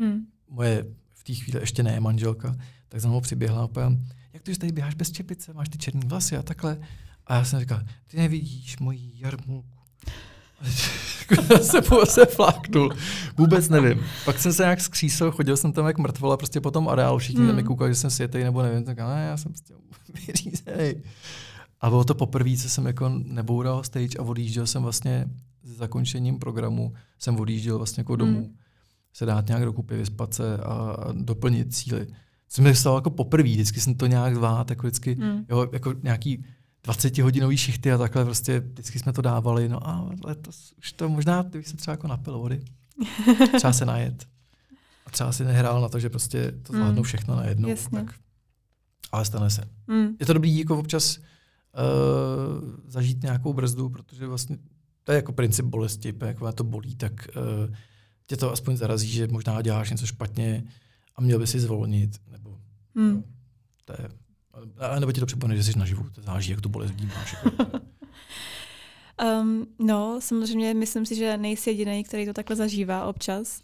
[0.00, 0.26] hmm.
[0.48, 2.56] moje v té chvíli ještě ne manželka,
[2.88, 3.90] tak za mnou přiběhla a
[4.32, 6.78] jak to, že tady běháš bez čepice, máš ty černé vlasy a takhle.
[7.26, 9.68] A já jsem říkal, ty nevidíš moji jarmulku.
[11.62, 12.92] se se fláknul.
[13.36, 14.04] Vůbec nevím.
[14.24, 17.38] Pak jsem se nějak skřísil, chodil jsem tam jak mrtvola, prostě po tom areálu, všichni
[17.38, 17.46] hmm.
[17.46, 19.74] tam mi koukali, že jsem světej nebo nevím, tak ne, já jsem prostě
[20.26, 21.02] vyřízený.
[21.80, 25.28] A bylo to poprvé, co jsem jako neboural stage a odjížděl jsem vlastně
[25.62, 28.56] s zakončením programu, jsem odjížděl vlastně jako domů, hmm.
[29.12, 32.06] se dát nějak dokupy, vyspat se a doplnit cíly.
[32.48, 35.44] Jsem mi stalo jako poprvé, vždycky jsem to nějak zvát, jako vždycky, hmm.
[35.48, 36.44] jo, jako nějaký
[36.86, 39.68] 20-hodinový šichty a takhle prostě vždycky jsme to dávali.
[39.68, 42.64] No a letos už to možná, kdybych se třeba jako napil vody,
[43.56, 44.26] třeba se najet.
[45.06, 46.78] A třeba si nehrál na to, že prostě to mm.
[46.78, 47.04] zvládnou mm.
[47.04, 47.68] všechno najednou.
[47.68, 47.98] Jasně.
[47.98, 48.14] Tak,
[49.12, 49.68] ale stane se.
[49.86, 50.08] Mm.
[50.20, 51.18] Je to dobrý jako občas
[51.76, 54.58] uh, zažít nějakou brzdu, protože vlastně
[55.04, 57.74] to je jako princip bolesti, jako to bolí, tak uh,
[58.26, 60.64] tě to aspoň zarazí, že možná děláš něco špatně
[61.16, 62.20] a měl by si zvolnit.
[62.30, 62.58] Nebo,
[62.94, 63.14] mm.
[63.14, 63.22] no,
[63.84, 64.08] to je
[64.78, 67.36] a nebo ti to připomene, že jsi naživu, to záleží, jak tu bolest vnímáš.
[69.40, 73.62] um, no, samozřejmě myslím si, že nejsi jediný, který to takhle zažívá občas.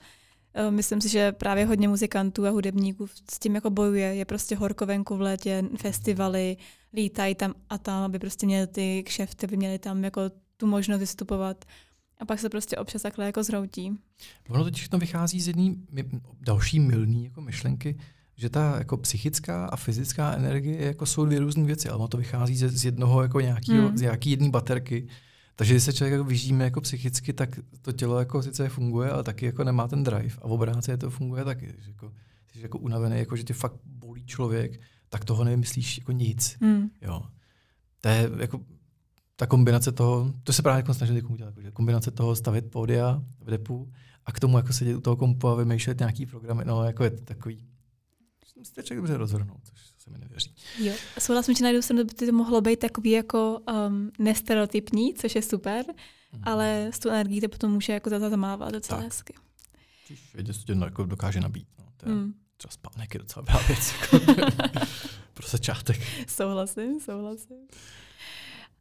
[0.68, 4.14] Um, myslím si, že právě hodně muzikantů a hudebníků s tím jako bojuje.
[4.14, 6.56] Je prostě horko venku v létě, festivaly,
[6.94, 10.20] lítají tam a tam, aby prostě měli ty kšefty, aby měli tam jako
[10.56, 11.64] tu možnost vystupovat.
[12.18, 13.92] A pak se prostě občas takhle jako zhroutí.
[14.48, 15.74] Ono teď to vychází z jedné
[16.40, 17.98] další milný jako myšlenky,
[18.36, 22.16] že ta jako psychická a fyzická energie jako jsou dvě různé věci, ale ono to
[22.16, 23.98] vychází z, z jednoho jako nějakýho, hmm.
[23.98, 25.08] z nějaký jedné baterky.
[25.56, 29.22] Takže když se člověk jako vyžíme jako psychicky, tak to tělo jako sice funguje, ale
[29.22, 30.36] taky jako nemá ten drive.
[30.42, 31.74] A v obráceně to funguje taky.
[31.78, 32.12] Že jako,
[32.52, 34.80] jsi jako unavený, jako že tě fakt bolí člověk,
[35.12, 36.56] tak toho nevymyslíš jako nic.
[36.60, 36.90] Hmm.
[37.02, 37.22] Jo.
[38.00, 38.60] To je jako
[39.36, 43.22] ta kombinace toho, to se právě jako snažím někomu dělat, jako, kombinace toho stavit pódia
[43.40, 43.92] v depu
[44.24, 47.10] a k tomu jako sedět u toho kompu a vymýšlet nějaký programy, no jako je
[47.10, 47.64] to takový
[48.62, 50.54] musíte člověk dobře rozhodnout, což se mi nevěří.
[50.78, 55.34] Jo, souhlasím, že na jednu stranu by to mohlo být takový jako um, nestereotypní, což
[55.34, 55.84] je super,
[56.32, 56.40] mm.
[56.42, 59.06] ale s tou energií to potom může jako zamávat docela tak.
[59.06, 59.34] hezky.
[60.34, 61.68] Vědět, co tě jako dokáže nabít.
[61.78, 61.84] No.
[61.96, 62.34] To je mm.
[62.68, 63.94] Třeba spánek je docela dobrá věc.
[64.00, 64.18] Jako
[65.34, 66.00] pro začátek.
[66.26, 67.56] Souhlasím, souhlasím.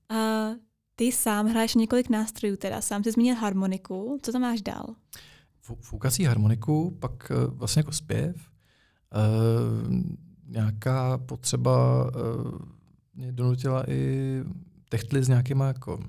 [0.09, 0.49] A
[0.95, 4.19] ty sám hraješ několik nástrojů, teda sám jsi zmínil harmoniku.
[4.21, 4.95] Co tam máš dál?
[5.81, 8.51] Foukací harmoniku, pak uh, vlastně jako zpěv,
[9.15, 9.93] Uh,
[10.47, 12.59] nějaká potřeba uh,
[13.13, 14.43] mě donutila i
[14.89, 16.03] techtli s nějakýma jako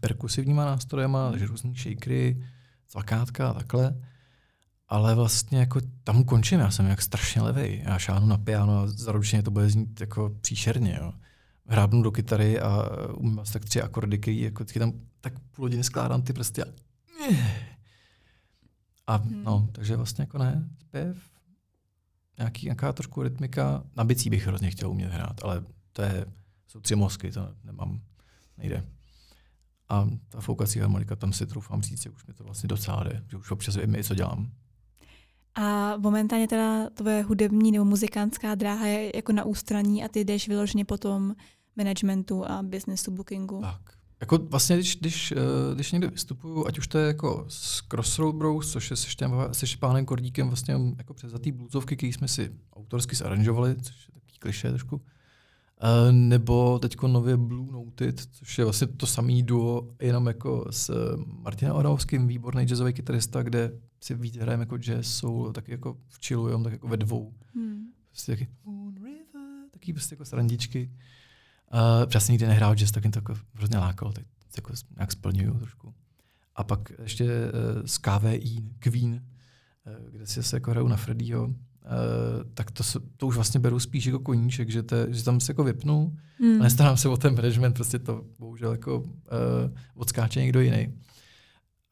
[0.00, 2.44] perkusivníma nástrojema, takže různý shakery,
[2.90, 3.94] zakátka a takhle.
[4.88, 7.82] Ale vlastně jako tam končím, já jsem jak strašně levý.
[7.84, 10.98] Já šáhnu na piano a zaručeně to bude znít jako příšerně.
[11.00, 11.12] Jo.
[11.66, 15.84] Hrábnu do kytary a umím asi tak tři akordy, který jako tam tak půl hodiny
[15.84, 16.66] skládám ty prsty a...
[19.06, 19.44] A hmm.
[19.44, 21.16] no, takže vlastně jako ne, zpěv,
[22.38, 26.26] nějaký, nějaká trošku rytmika, na bicí bych hrozně chtěl umět hrát, ale to je,
[26.68, 28.00] jsou tři mozky, to nemám,
[28.58, 28.84] nejde.
[29.88, 33.24] A ta foukací harmonika, tam si troufám říct, že už mi to vlastně docela jde,
[33.30, 34.50] že už občas vím, co dělám.
[35.54, 40.48] A momentálně teda tvoje hudební nebo muzikantská dráha je jako na ústraní a ty jdeš
[40.48, 41.34] vyloženě po tom
[41.76, 43.60] managementu a businessu bookingu.
[43.60, 43.80] Tak.
[44.20, 48.34] Jako vlastně, když, když, eh, když někde vystupuju, ať už to je jako s Crossroad
[48.34, 52.52] Bros, což je se, štěm, se Špánem Kordíkem vlastně jako přezatý bluesovky, který jsme si
[52.72, 55.00] autorsky zaranžovali, což je takový kliše trošku,
[55.82, 61.14] Uh, nebo teď nově Blue Noted, což je vlastně to samý duo, jenom jako s
[61.26, 63.72] Martinem Oravským, výborný jazzový kytarista, kde
[64.04, 67.34] si víc hrajeme jako jazz, soul, taky jako v chillu, jenom tak jako ve dvou.
[67.54, 67.86] Hmm.
[68.10, 70.90] Prostě taky Moon River, taky prostě jako srandičky.
[71.74, 74.24] Uh, přesně nikdy nehrál jazz, tak jen to jako hrozně lákalo, tak
[74.56, 75.94] jako nějak splňuju trošku.
[76.56, 81.54] A pak ještě uh, z KVI, Queen, uh, kde si se jako hraju na Freddyho,
[81.84, 82.82] Uh, tak to,
[83.16, 86.60] to už vlastně beru spíš jako koníček, že, te, že tam se jako vypnu hmm.
[86.60, 89.06] a nestarám se o ten management, prostě to bohužel jako uh,
[89.94, 90.94] odskáče někdo jiný.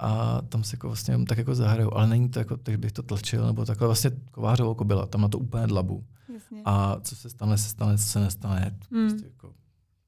[0.02, 3.02] A tam se jako vlastně tak jako zahraju, ale není to jako, tak bych to
[3.02, 6.04] tlčil, nebo takhle vlastně kovářovo byla, tam na to úplně dlabu.
[6.34, 6.62] Jasně.
[6.64, 9.08] A co se stane, se stane, co se nestane, hmm.
[9.08, 9.54] prostě jako,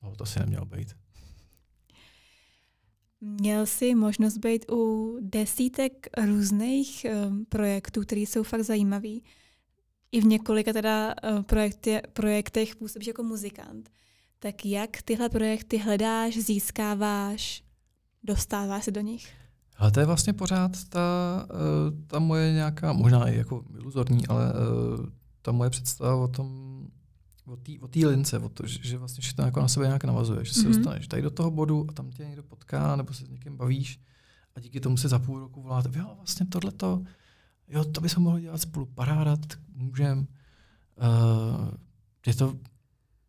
[0.03, 0.97] no, to si nemělo být.
[3.21, 9.19] Měl jsi možnost být u desítek různých um, projektů, které jsou fakt zajímavé
[10.13, 13.91] i v několika teda uh, projekty, projektech působíš jako muzikant.
[14.39, 17.63] Tak jak tyhle projekty hledáš, získáváš,
[18.23, 19.44] dostáváš se do nich?
[19.77, 24.53] Ale to je vlastně pořád ta, uh, ta moje nějaká, možná i jako iluzorní, ale
[24.53, 25.07] uh,
[25.43, 26.81] ta moje představa o tom,
[27.81, 30.55] o té lince, o to, že, že vlastně všechno jako na sebe nějak navazuje, že
[30.55, 30.75] se mm-hmm.
[30.75, 34.01] dostaneš tady do toho bodu a tam tě někdo potká, nebo se s někým bavíš
[34.57, 37.03] a díky tomu se za půl roku voláte, jo, vlastně tohleto,
[37.69, 40.19] jo, to bychom mohli dělat spolu, paráda, tak můžem.
[40.19, 41.69] Uh,
[42.27, 42.59] je to,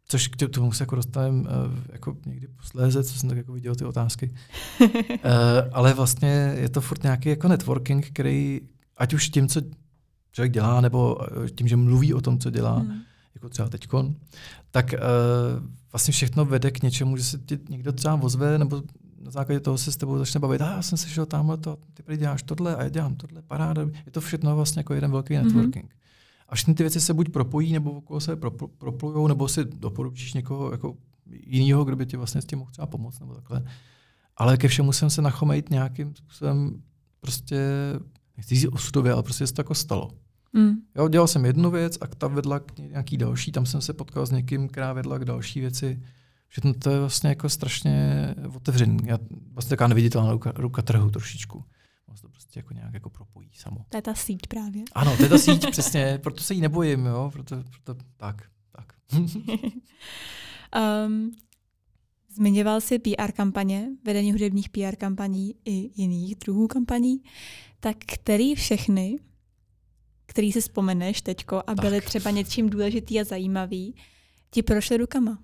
[0.07, 1.47] což k tomu se jako dostaneme uh,
[1.91, 4.33] jako někdy posléze, co jsem tak jako viděl ty otázky.
[4.81, 4.89] uh,
[5.71, 8.61] ale vlastně je to furt nějaký jako networking, který
[8.97, 9.61] ať už tím, co
[10.31, 11.17] člověk dělá, nebo
[11.55, 13.01] tím, že mluví o tom, co dělá, hmm.
[13.35, 14.15] jako třeba teďkon,
[14.71, 14.99] tak uh,
[15.91, 18.83] vlastně všechno vede k něčemu, že se ti někdo třeba ozve, nebo
[19.19, 21.77] na základě toho se s tebou začne bavit, a já jsem se šel tamhle to,
[21.93, 23.81] ty prý děláš tohle a já dělám tohle, paráda.
[24.05, 25.43] Je to všechno vlastně jako jeden velký mhm.
[25.43, 25.85] networking.
[25.85, 26.04] Mm-hmm.
[26.49, 30.34] A všechny ty věci se buď propojí, nebo okolo se propl- proplujou, nebo si doporučíš
[30.34, 30.97] někoho jako
[31.29, 33.63] jiného, kdo by ti vlastně s tím mohl třeba pomoct, nebo takhle.
[34.38, 36.81] Ale ke všemu jsem se nachomejt nějakým způsobem
[37.19, 37.60] prostě,
[38.38, 40.12] nechci říct osudově, ale prostě se to jako stalo.
[40.53, 40.73] Mm.
[40.95, 44.25] Jo, dělal jsem jednu věc a ta vedla k nějaký další, tam jsem se potkal
[44.25, 46.01] s někým, která vedla k další věci.
[46.47, 48.97] Všechno to je vlastně jako strašně otevřený.
[49.03, 49.17] Já,
[49.53, 51.63] vlastně taková neviditelná ruka, ruka trhu trošičku.
[52.15, 53.86] Ono to prostě jako nějak jako propojí samo.
[53.89, 54.84] To je ta síť právě.
[54.93, 58.93] Ano, to je ta síť, přesně, proto se jí nebojím, jo, proto, proto tak, tak.
[61.08, 61.32] um,
[62.36, 67.21] zmiňoval jsi PR kampaně, vedení hudebních PR kampaní i jiných druhů kampaní,
[67.80, 69.19] tak který všechny,
[70.25, 72.06] který si vzpomeneš teďko a byly tak.
[72.06, 73.95] třeba něčím důležitý a zajímavý,
[74.51, 75.39] ti prošly rukama?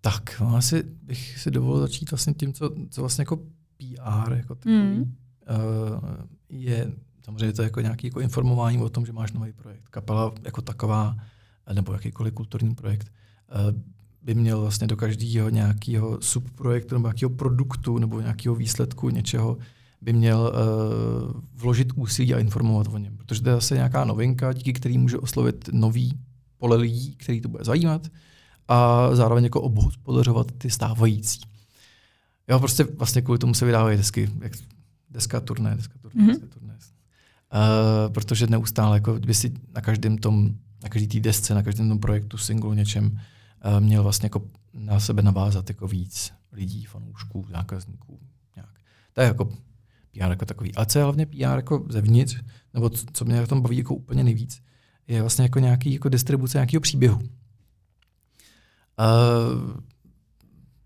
[0.00, 3.46] Tak, no, asi bych si dovolil začít vlastně tím, co, co vlastně jako
[3.80, 5.00] PR jako takový, mm.
[5.00, 5.06] uh,
[6.48, 6.92] je
[7.24, 9.88] samozřejmě to je jako nějaký jako informování o tom, že máš nový projekt.
[9.90, 11.16] Kapela jako taková,
[11.72, 13.12] nebo jakýkoliv kulturní projekt,
[13.70, 13.80] uh,
[14.22, 19.58] by měl vlastně do každého nějakého subprojektu nebo nějakého produktu nebo nějakého výsledku něčeho
[20.00, 23.16] by měl uh, vložit úsilí a informovat o něm.
[23.16, 26.18] Protože to je zase nějaká novinka, díky který může oslovit nový
[26.58, 28.08] pole lidí, který to bude zajímat
[28.68, 31.40] a zároveň jako obhospodařovat ty stávající.
[32.50, 34.52] Jo, prostě vlastně kvůli tomu se vydávají desky, jak
[35.10, 36.28] deska turné, deska turné, mm-hmm.
[36.28, 36.74] deska turné.
[37.54, 41.88] Uh, protože neustále jako by si na každém tom, na každý té desce, na každém
[41.88, 44.42] tom projektu, singlu, něčem uh, měl vlastně jako
[44.74, 48.20] na sebe navázat jako víc lidí, fanoušků, zákazníků.
[48.56, 48.70] Nějak.
[49.12, 49.44] To je jako
[50.12, 50.74] PR jako takový.
[50.74, 52.40] A co je hlavně PR jako zevnitř,
[52.74, 54.62] nebo co, co mě na tom baví jako úplně nejvíc,
[55.08, 57.16] je vlastně jako nějaký jako distribuce nějakého příběhu.
[57.16, 57.26] Uh,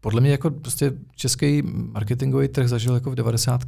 [0.04, 3.60] podle mě jako prostě český marketingový trh zažil jako v 90.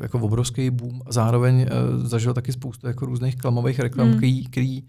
[0.00, 4.16] jako obrovský boom a zároveň uh, zažil taky spoustu jako různých klamových reklam, mm.
[4.16, 4.82] který, který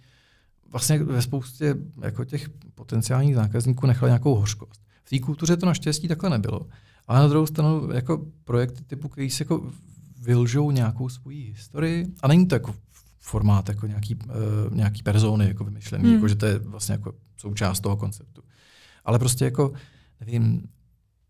[0.72, 4.82] vlastně ve spoustě jako těch potenciálních zákazníků nechal nějakou hořkost.
[5.04, 6.68] V té kultuře to naštěstí takhle nebylo.
[7.08, 9.72] Ale na druhou stranu jako projekty typu, který se jako
[10.22, 12.76] vylžou nějakou svoji historii, a není to jako
[13.20, 16.14] formát jako nějaký, uh, nějaký persony jako vymyšlený, hmm.
[16.14, 18.42] jako, že to je vlastně jako součást toho konceptu.
[19.06, 19.74] Ale prostě jako,
[20.20, 20.64] nevím,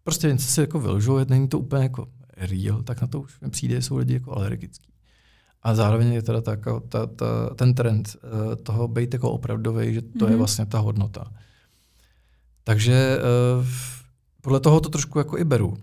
[0.03, 3.81] prostě něco se jako vylžou, není to úplně jako real, tak na to už přijde,
[3.81, 4.93] jsou lidi jako alergický.
[5.61, 6.55] A zároveň je teda ta,
[6.89, 10.23] ta, ta, ten trend uh, toho být jako opravdový, že to mm-hmm.
[10.23, 10.37] je mhm.
[10.37, 11.33] vlastně ta hodnota.
[12.63, 13.17] Takže
[13.59, 13.67] uh,
[14.41, 15.67] podle toho to trošku jako i beru.
[15.67, 15.75] Uh,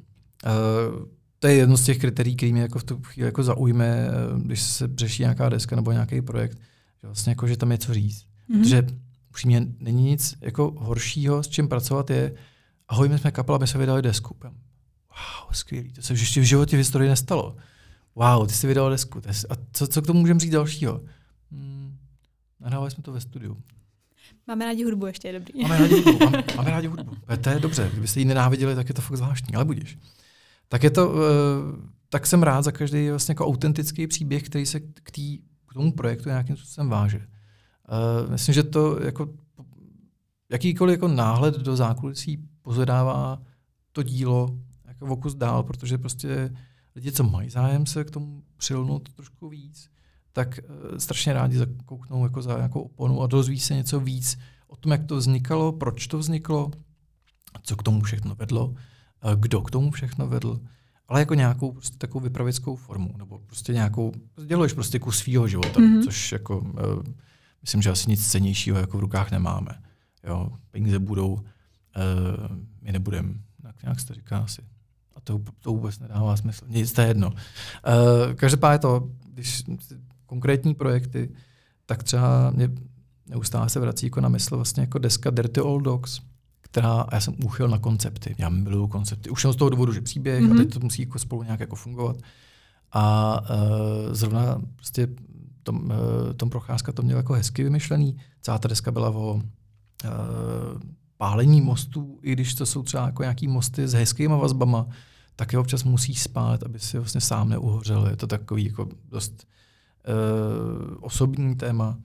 [1.38, 4.62] to je jedno z těch kritérií, který mě jako v tu chvíli jako zaujme, když
[4.62, 6.58] se řeší nějaká deska nebo nějaký projekt,
[7.00, 8.24] že vlastně jako, že tam je co říct.
[8.50, 8.62] Mm-hmm.
[8.62, 8.86] Protože
[9.30, 12.32] upřímně není nic jako horšího, s čím pracovat je,
[12.90, 14.36] ahoj, my jsme kapela, my jsme vydali desku.
[14.42, 17.56] Wow, skvělý, to se ještě v životě v historii nestalo.
[18.14, 19.20] Wow, ty jsi vydal desku.
[19.50, 21.00] A co, co k tomu můžeme říct dalšího?
[21.50, 21.96] Hmm,
[22.60, 23.56] nahrávali jsme to ve studiu.
[24.46, 25.62] Máme rádi hudbu, ještě je dobrý.
[25.62, 27.16] Máme rádi hudbu, máme, máme rádi hudbu.
[27.40, 29.98] To je dobře, kdybyste ji nenáviděli, tak je to fakt zvláštní, ale budíš.
[30.68, 31.16] Tak je to, uh,
[32.08, 35.92] tak jsem rád za každý vlastně jako autentický příběh, který se k, tý, k tomu
[35.92, 37.18] projektu nějakým způsobem váže.
[37.18, 39.28] Uh, myslím, že to jako
[40.50, 43.42] jakýkoliv jako náhled do zákulisí pozvedává
[43.92, 46.54] to dílo jako v okus dál, protože prostě
[46.96, 49.90] lidi, co mají zájem se k tomu přilnout trošku víc,
[50.32, 54.76] tak uh, strašně rádi zakouknou jako za nějakou oponu a dozví se něco víc o
[54.76, 56.70] tom, jak to vznikalo, proč to vzniklo,
[57.62, 58.74] co k tomu všechno vedlo, uh,
[59.36, 60.60] kdo k tomu všechno vedl,
[61.08, 64.12] ale jako nějakou prostě takovou vypravickou formu, nebo prostě nějakou,
[64.46, 66.04] děluješ prostě kus svého života, mm-hmm.
[66.04, 67.02] což jako, uh,
[67.62, 69.82] myslím, že asi nic cenějšího jako v rukách nemáme.
[70.24, 71.40] Jo, peníze budou,
[71.96, 74.62] uh, my nebudeme, tak nějak se to říká asi.
[75.14, 76.64] A to, to vůbec nedává smysl.
[76.68, 77.28] Nic, to je jedno.
[77.28, 79.64] Uh, každopádně to, když
[80.26, 81.30] konkrétní projekty,
[81.86, 82.70] tak třeba mě
[83.26, 86.20] neustále se vrací jako na mysl vlastně jako deska Dirty Old Dogs,
[86.60, 89.30] která, a já jsem uchyl na koncepty, já miluju koncepty.
[89.30, 90.52] Už jsem z toho důvodu, že příběh mm-hmm.
[90.52, 90.70] a teď mhm.
[90.70, 92.16] to musí jako spolu nějak jako fungovat.
[92.92, 95.08] A uh, zrovna prostě
[95.62, 98.16] tom, uh, tom Procházka to měl jako hezky vymyšlený.
[98.40, 99.40] Celá ta deska byla o uh,
[101.20, 104.86] pálení mostů, i když to jsou třeba jako nějaký mosty s hezkýma vazbama,
[105.36, 108.06] tak je občas musí spát, aby si vlastně sám neuhořel.
[108.06, 109.46] Je to takový jako dost
[110.08, 111.98] uh, osobní téma.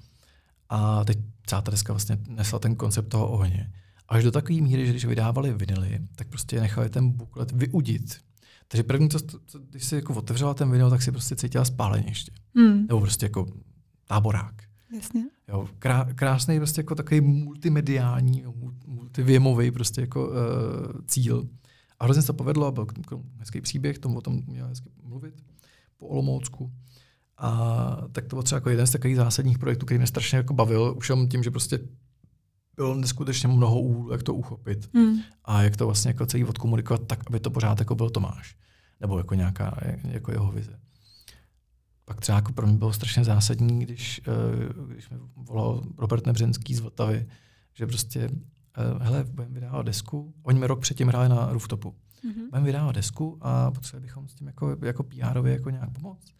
[0.69, 3.71] A teď celá ta deska vlastně nesla ten koncept toho ohně.
[4.08, 8.17] Až do takové míry, že když vydávali vinily, tak prostě nechali ten buklet vyudit.
[8.67, 12.06] Takže první, co, co když si jako otevřela ten vinyl, tak si prostě cítila spálení
[12.08, 12.32] ještě.
[12.56, 12.88] Hmm.
[12.88, 13.47] Nebo prostě jako
[14.08, 14.56] táborák.
[14.95, 15.23] Jasně.
[15.47, 18.43] Jo, krá, krásný prostě jako takový multimediální,
[18.88, 20.36] multivěmový prostě jako uh,
[21.08, 21.49] cíl.
[21.99, 22.88] A hrozně se to povedlo, byl
[23.38, 25.34] hezký příběh, tomu o tom měl hezky mluvit
[25.97, 26.71] po Olomoucku.
[27.38, 30.53] A tak to byl třeba jako jeden z takových zásadních projektů, který mě strašně jako
[30.53, 31.79] bavil, už tím, že prostě
[32.75, 35.19] bylo neskutečně mnoho úhlů, jak to uchopit hmm.
[35.45, 38.55] a jak to vlastně jako celý odkomunikovat tak, aby to pořád jako byl Tomáš.
[38.99, 40.79] Nebo jako nějaká jako jeho vize.
[42.06, 44.22] Pak třeba jako pro mě bylo strašně zásadní, když,
[44.78, 47.28] uh, když mi volal Robert Nebřenský z Vltavy,
[47.74, 50.34] že prostě, uh, hele, budeme vydávat desku.
[50.44, 51.89] Oni mi rok předtím hráli na rooftopu.
[52.26, 52.50] Mm-hmm.
[52.50, 56.36] Budeme vydávat desku a potřebovali bychom s tím jako, jako pr jako nějak pomoct.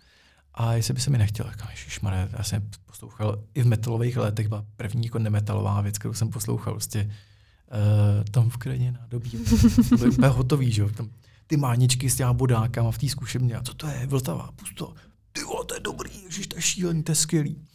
[0.54, 4.47] A jestli by se mi nechtěl, jako ježišmarja, já jsem poslouchal i v metalových letech,
[4.47, 9.32] byla první jako nemetalová věc, kterou jsem poslouchal, prostě uh, tam v krajině nádobí,
[9.99, 11.10] to úplně hotový, že jo, tam
[11.47, 14.93] ty máničky s těma bodákama v té zkušebně, a co to je, Vltava, pusto,
[15.35, 17.67] ty to je dobrý, ježiš, to je šílený, to je skvělý.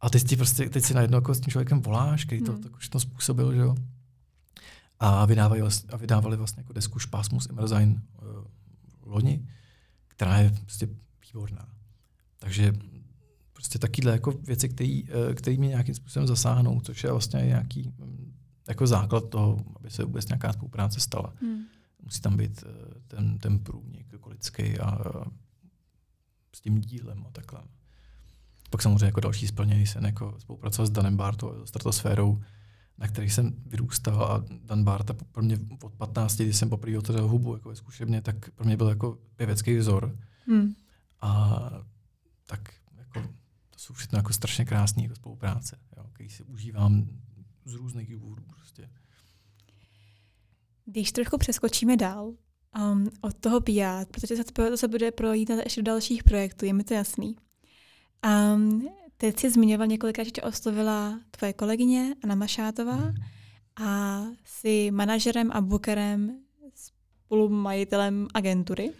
[0.00, 2.62] A teď, ti prostě, teď si najednou jako s tím člověkem voláš, který to, hmm.
[2.62, 3.74] to, to způsobil, že jo.
[4.98, 8.28] A vydávali, vlastně, a vydávali vlastně jako desku Spasmus Immersein uh,
[9.02, 9.48] loni,
[10.08, 10.88] která je prostě
[11.26, 11.68] výborná.
[12.38, 12.72] Takže
[13.52, 14.68] prostě takovéhle jako věci,
[15.34, 18.32] které mě nějakým způsobem zasáhnou, což je vlastně nějaký mm,
[18.68, 21.32] jako základ toho, aby se vůbec nějaká spolupráce stala.
[21.40, 21.62] Hmm.
[22.02, 24.98] Musí tam být eh, ten, ten průnik jako lidský a
[26.56, 27.62] s tím dílem a takhle.
[28.70, 32.42] Pak samozřejmě jako další splnění jsem jako spolupracoval s Danem Bartou, s Stratosférou,
[32.98, 37.28] na kterých jsem vyrůstal a Dan Barta pro mě od 15, když jsem poprvé otevřel
[37.28, 40.18] hubu jako ve zkušebně, tak pro mě byl jako pěvecký vzor.
[40.46, 40.74] Hmm.
[41.20, 41.60] A
[42.46, 43.22] tak jako,
[43.70, 47.08] to jsou všechno jako strašně krásné jako spolupráce, jo, který si užívám
[47.64, 48.42] z různých důvodů.
[48.56, 48.90] Prostě.
[50.84, 52.32] Když trošku přeskočíme dál
[52.78, 56.72] um, od toho PR, protože se to se bude prolítat ještě do dalších projektů, je
[56.72, 57.36] mi to jasný.
[58.54, 63.14] Um, teď jsi zmiňoval několikrát, že tě oslovila tvoje kolegyně Anna Mašátová mm.
[63.86, 66.38] a jsi manažerem a bookerem
[66.74, 68.90] spolumajitelem agentury.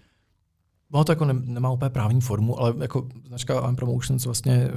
[0.93, 4.71] ono to jako ne, nemá úplně právní formu, ale jako značka AM Promotions vlastně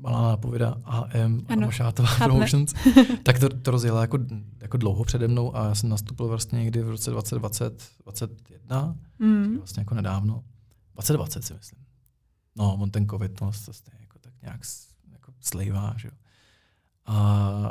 [0.00, 2.08] malá nápověda AM Ano, chápeme.
[2.18, 2.74] Promotions,
[3.22, 4.18] tak to, to rozjela jako,
[4.60, 9.56] jako dlouho přede mnou a já jsem nastoupil vlastně někdy v roce 2020, 2021, Mm.
[9.56, 10.44] vlastně jako nedávno.
[10.94, 11.84] 2020 si myslím.
[12.56, 14.60] No, on ten covid, no, to stejně jako tak nějak
[15.12, 16.14] jako slejvá, že jo.
[17.06, 17.16] A,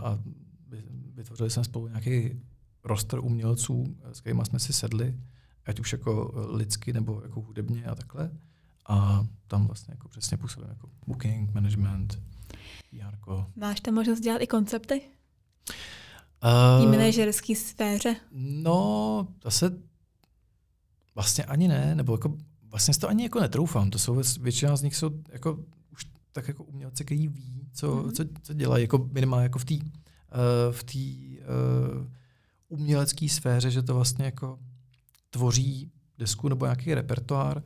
[0.03, 0.19] a
[0.67, 2.41] vy- vytvořili jsme spolu nějaký
[2.83, 5.15] roster umělců, s kterými jsme si sedli,
[5.65, 8.31] ať už jako lidsky nebo jako hudebně a takhle.
[8.89, 12.19] A tam vlastně jako přesně působím jako booking, management,
[12.91, 13.33] PR.
[13.55, 15.01] Máš tam možnost dělat i koncepty?
[16.79, 18.15] Uh, V manažerské sféře?
[18.31, 19.77] No, zase
[21.15, 23.89] vlastně ani ne, nebo jako vlastně si to ani jako netroufám.
[23.89, 25.59] To jsou většina z nich jsou jako
[25.91, 28.05] už tak jako umělci, kteří ví, co, Mhm.
[28.07, 28.11] mm-hmm.
[28.11, 29.81] co, co dělají, jako minimálně jako v té uh,
[30.71, 30.99] v té
[31.43, 32.07] uh,
[32.67, 34.59] umělecké sféře, že to vlastně jako
[35.29, 37.63] tvoří desku nebo nějaký repertoár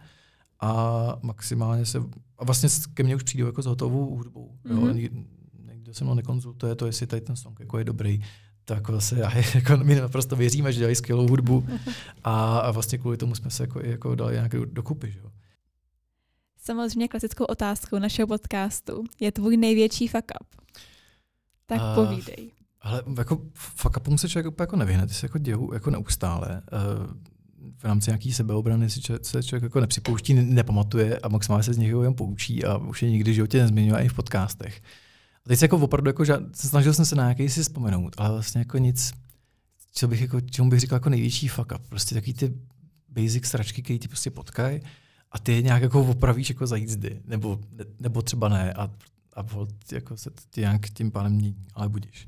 [0.63, 2.03] a maximálně se,
[2.37, 4.57] a vlastně ke mně už přijdou jako s hotovou hudbou.
[4.65, 4.97] Mm-hmm.
[4.97, 5.09] Jo?
[5.11, 5.25] Mhm.
[5.73, 8.23] Nikdo se mnou nekonzultuje to, jestli tady ten song jako je dobrý,
[8.65, 11.67] tak vlastně já, jako my naprosto věříme, že dělají skvělou hudbu
[12.23, 15.11] a, a vlastně kvůli tomu jsme se jako, jako dali nějak do- dokupy.
[15.11, 15.19] Že?
[15.19, 15.31] jo.
[16.57, 20.61] Samozřejmě klasickou otázkou našeho podcastu je tvůj největší fuck up.
[21.65, 22.51] Tak A- povídej.
[22.81, 26.61] Ale jako fuck upům se člověk úplně jako nevyhne, ty se jako dějou jako neustále.
[26.71, 27.32] Uh,
[27.77, 31.73] v rámci nějaký sebeobrany si člověk, se člověk jako nepřipouští, ne- nepamatuje a maximálně se
[31.73, 34.81] z něj jen poučí a už je nikdy v životě nezmiňuje ani v podcastech.
[35.45, 38.29] A teď se jako opravdu jako žád, snažil jsem se na nějaký si vzpomenout, ale
[38.29, 39.11] vlastně jako nic,
[39.91, 41.81] co bych jako, čemu bych říkal jako největší fuck up.
[41.89, 42.53] Prostě takový ty
[43.09, 44.81] basic sračky, které ti prostě potkají
[45.31, 47.59] a ty je nějak jako opravíš jako za jízdy, nebo,
[47.99, 48.91] nebo třeba ne a,
[49.35, 49.45] a
[49.91, 52.27] jako se ti nějak tím pádem mění, ale budíš.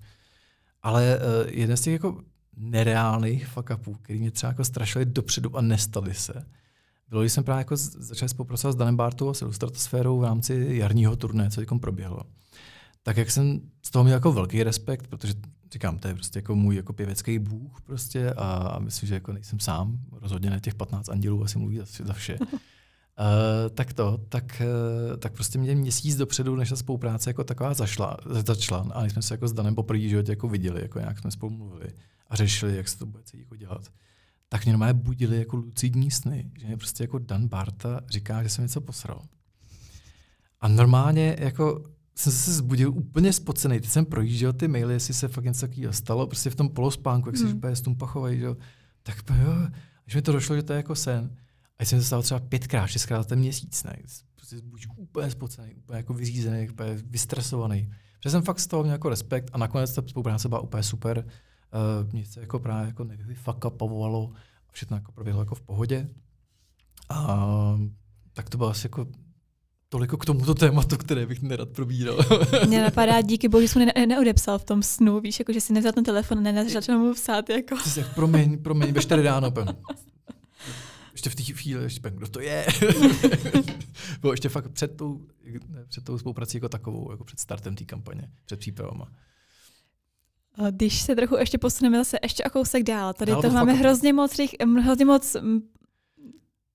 [0.82, 2.22] Ale uh, jeden z těch jako
[2.58, 6.46] nereálných fuck upů, který mě třeba jako strašili dopředu a nestali se,
[7.10, 10.68] bylo, když jsem právě jako začal spolupracovat s Danem Bartou a s Illustratosférou v rámci
[10.70, 12.20] jarního turné, co teď proběhlo.
[13.04, 15.34] Tak jak jsem z toho měl jako velký respekt, protože
[15.74, 19.34] říkám, to je prostě jako můj jako pěvecký bůh prostě a, a myslím, že jako
[19.34, 22.38] nejsem sám, rozhodně ne těch 15 andělů asi mluví za, za vše.
[22.40, 22.50] Uh,
[23.74, 24.62] tak to, tak,
[25.12, 29.22] uh, tak prostě mě měsíc dopředu, než ta spolupráce jako taková zašla, začala, a jsme
[29.22, 31.88] se jako s Danem poprvé životě jako viděli, jako nějak jsme spolu mluvili
[32.28, 33.92] a řešili, jak se to bude celý jako dělat,
[34.50, 38.50] tak mě normálně budili jako lucidní sny, že mě prostě jako Dan Barta říká, že
[38.50, 39.22] jsem něco posral.
[40.62, 41.84] A normálně jako
[42.16, 43.80] jsem se zbudil úplně spocený.
[43.80, 47.30] Teď jsem projížděl ty maily, jestli se fakt něco takového stalo, prostě v tom polospánku,
[47.30, 47.58] jak jsi Hmm.
[47.58, 48.58] úplně stumpachovej, že jo.
[49.04, 49.52] Tak jo,
[50.08, 51.36] až mi to došlo, že to je jako sen.
[51.80, 53.98] A jsem se stalo třeba pětkrát, šestkrát za ten měsíc, ne.
[54.36, 57.92] Prostě zbudíš úplně spocený, úplně jako vyřízený, úplně vystresovaný.
[58.20, 61.28] Protože jsem fakt z toho měl jako respekt a nakonec ta spolupráce byla úplně super.
[61.74, 64.32] Uh, mě se jako právě jako nevyfakapovalo
[64.70, 66.10] a všechno jako proběhlo jako v pohodě.
[67.10, 67.80] A
[68.34, 69.08] tak to bylo asi jako
[69.90, 72.18] toliko k tomuto tématu, které bych nerad probíral.
[72.68, 75.62] Mě napadá, díky bohu, že jsi mu ne- neodepsal v tom snu, víš, jako že
[75.62, 77.76] si nevzal ten telefon a nezačal mu psát, jako.
[77.84, 79.68] Ty jsi promiň, promiň, ve čtyři ráno, pen.
[81.12, 82.66] Ještě v té chvíli, ještě pen, kdo to je?
[84.22, 85.28] Bylo ještě fakt před tou,
[85.70, 89.12] ne, před tou spoluprací jako takovou, jako před startem té kampaně, před přípravama.
[90.72, 93.80] Když se trochu ještě posuneme zase ještě o kousek dál, tady Dál to máme fakt-
[93.82, 94.32] hrozně moc,
[94.82, 95.36] hrozně moc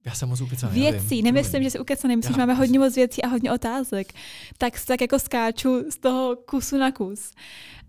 [0.04, 2.78] Já jsem moc ukecaný, věcí, já nemyslím, že jsi ukecaný, myslím, Já- že máme hodně
[2.78, 4.12] moc věcí a hodně otázek.
[4.58, 7.30] Tak se tak jako skáču z toho kusu na kus.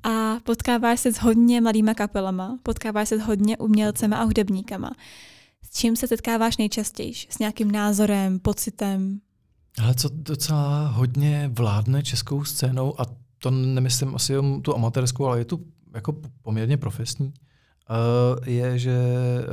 [0.04, 4.92] A potkáváš se s hodně mladýma kapelama, potkáváš se s hodně umělcema a hudebníkama.
[5.64, 7.14] S čím se setkáváš nejčastěji?
[7.30, 9.20] S nějakým názorem, pocitem?
[9.84, 13.06] Ale co docela hodně vládne českou scénou, a
[13.40, 17.34] to nemyslím asi jenom tu amatérskou, ale je tu jako poměrně profesní,
[17.90, 18.92] eh, je, že
[19.40, 19.48] eh,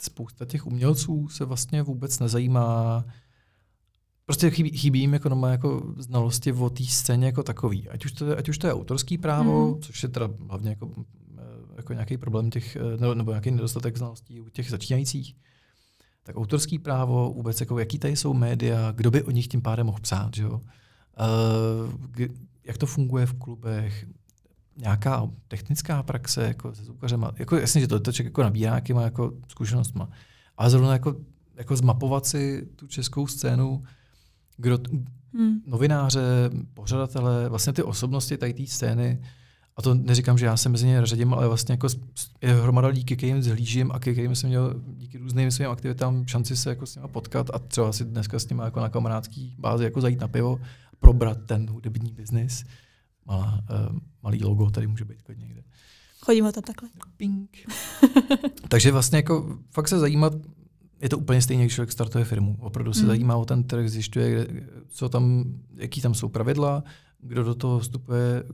[0.00, 3.04] spousta těch umělců se vlastně vůbec nezajímá,
[4.24, 7.88] prostě chybí, chybí jim jako, doma jako znalosti o té scéně jako takový.
[7.88, 9.82] Ať už to, je- ať už to je autorský právo, Mhm.
[9.82, 10.90] což je teda hlavně jako,
[11.38, 11.42] eh,
[11.76, 15.36] jako nějaký problém těch, nebo, nebo nějaký nedostatek znalostí u těch začínajících,
[16.22, 19.86] tak autorský právo, vůbec jako jaký tady jsou média, kdo by o nich tím pádem
[19.86, 20.60] mohl psát, že jo?
[21.20, 22.26] Uh,
[22.64, 24.06] jak to funguje v klubech,
[24.76, 29.02] nějaká technická praxe jako se zvukařema, jako jasně, že to, to člověk jako nabírá nějakýma
[29.02, 30.08] jako zkušenostma,
[30.56, 31.16] ale zrovna jako,
[31.54, 33.82] jako zmapovat si tu českou scénu,
[34.56, 34.78] kdo,
[35.38, 35.60] Hmm.
[35.66, 39.22] novináře, pořadatele, vlastně ty osobnosti tady té scény,
[39.76, 41.88] a to neříkám, že já se mezi ně řadím, ale vlastně jako
[42.42, 46.26] je hromada lidí, ke kterým zhlížím a ke kterým jsem měl díky různým svým aktivitám
[46.26, 49.54] šanci se jako s nimi potkat a třeba si dneska s nimi jako na kamarádský
[49.58, 50.60] bázi jako zajít na pivo,
[50.98, 52.64] probrat ten hudební biznis.
[53.26, 55.62] Malá, uh, malý logo tady může být klidně někde.
[56.20, 56.88] Chodím ho tam takhle.
[57.16, 57.50] Pink.
[58.68, 60.32] Takže vlastně jako fakt se zajímat
[61.00, 62.56] je to úplně stejně, když člověk startuje firmu.
[62.60, 63.06] Opravdu se mm.
[63.06, 64.46] zajímá o ten trh, zjišťuje,
[64.88, 66.84] co tam, jaký tam jsou pravidla,
[67.18, 68.44] kdo do toho vstupuje,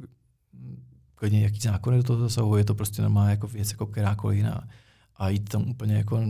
[1.14, 4.68] klidně jaký zákony do toho zasahuje, je to prostě normálně jako věc jako kterákoliv jiná.
[5.16, 6.20] A jít tam úplně jako,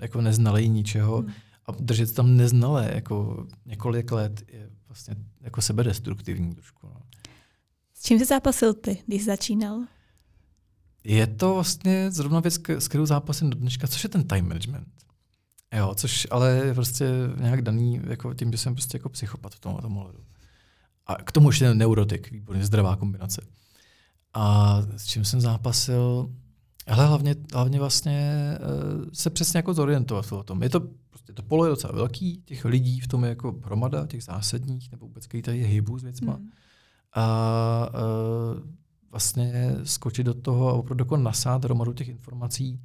[0.00, 1.28] jako neznalej ničeho mm.
[1.66, 6.86] a držet tam neznalé jako několik let je vlastně jako sebedestruktivní trošku.
[6.86, 7.00] No.
[7.98, 9.80] S čím jsi zápasil ty, když jsi začínal?
[11.04, 14.88] Je to vlastně zrovna věc, s kterou zápasím do dneška, což je ten time management.
[15.76, 19.60] Jo, což ale je prostě nějak daný jako tím, že jsem prostě jako psychopat v
[19.60, 20.18] tomhle tom ohledu.
[21.06, 23.46] A k tomu ještě neurotik, výborně zdravá kombinace.
[24.34, 26.34] A s čím jsem zápasil,
[26.86, 28.30] ale hlavně, hlavně vlastně
[28.60, 30.62] uh, se přesně jako zorientovat v tom.
[30.62, 30.80] Je to,
[31.10, 34.90] prostě to pole je docela velký, těch lidí v tom je jako hromada, těch zásadních,
[34.90, 36.36] nebo vůbec který tady je hybu s věcma.
[36.36, 36.50] Mm.
[37.16, 38.60] A uh,
[39.10, 42.80] vlastně skočit do toho a opravdu jako nasát hromadu těch informací,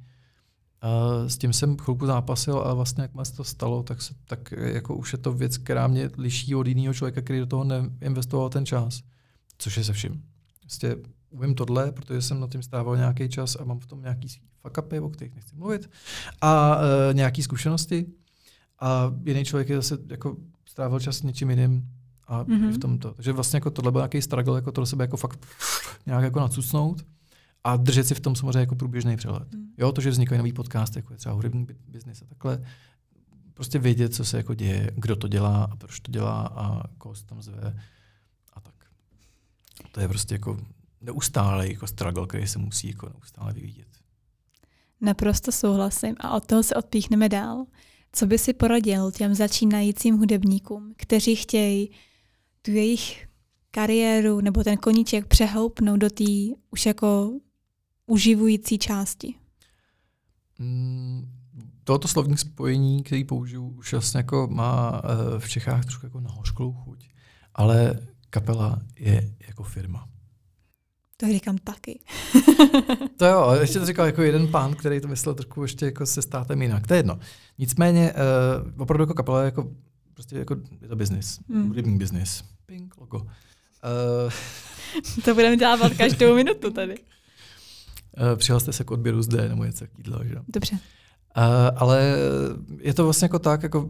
[0.82, 0.88] a
[1.28, 4.96] s tím jsem chvilku zápasil a vlastně jak se to stalo, tak, se, tak jako
[4.96, 8.66] už je to věc, která mě liší od jiného člověka, který do toho neinvestoval ten
[8.66, 9.02] čas.
[9.58, 10.22] Což je se vším.
[10.62, 10.96] Vlastně
[11.30, 14.28] umím tohle, protože jsem na tím stával nějaký čas a mám v tom nějaký
[14.62, 15.90] fuck upy, o kterých nechci mluvit,
[16.40, 16.78] a
[17.10, 18.06] e, nějaké zkušenosti.
[18.80, 21.88] A jiný člověk je zase jako strávil čas něčím jiným
[22.32, 22.72] a mm-hmm.
[22.72, 23.14] v tomto.
[23.14, 25.46] Takže vlastně jako tohle byl nějaký struggle, jako to do sebe jako fakt
[26.06, 27.04] nějak jako nacucnout
[27.64, 29.54] a držet si v tom samozřejmě jako průběžný přehled.
[29.54, 29.66] Mm.
[29.78, 32.64] Jo, to, že vznikají nový podcast, jako je třeba hudební biznis a takhle,
[33.54, 37.14] prostě vědět, co se jako děje, kdo to dělá a proč to dělá a koho
[37.14, 37.80] se tam zve
[38.52, 38.74] a tak.
[39.92, 40.58] To je prostě jako
[41.00, 43.88] neustále jako struggle, který se musí jako neustále vyvíjet.
[45.00, 47.64] Naprosto souhlasím a od toho se odpíchneme dál.
[48.12, 51.90] Co by si poradil těm začínajícím hudebníkům, kteří chtějí
[52.62, 53.28] tu jejich
[53.70, 56.24] kariéru nebo ten koníček přehoupnout do té
[56.70, 57.32] už jako
[58.06, 59.34] uživující části?
[60.58, 61.28] Mm,
[61.84, 66.72] tohoto slovní spojení, který použiju, už vlastně jako má eh, v Čechách trošku jako nahořklou
[66.72, 67.08] chuť.
[67.54, 67.98] Ale
[68.30, 70.08] kapela je jako firma.
[71.16, 72.00] To říkám taky.
[73.16, 76.22] to jo, ještě to říkal jako jeden pán, který to myslel trošku ještě jako se
[76.22, 76.86] státem jinak.
[76.86, 77.18] To je jedno.
[77.58, 79.70] Nicméně, uh, opravdu jako kapela je jako,
[80.14, 81.68] prostě jako, je to business, hmm.
[81.68, 82.44] hudební business.
[82.72, 83.18] Pink logo.
[83.18, 84.32] Uh,
[85.24, 86.94] to budeme dělat každou minutu tady.
[86.94, 90.24] Uh, přihlaste se k odběru zde nebo něco takového.
[90.24, 90.34] Že?
[90.48, 90.74] Dobře.
[90.74, 90.80] Uh,
[91.76, 92.16] ale
[92.78, 93.88] je to vlastně jako tak, jako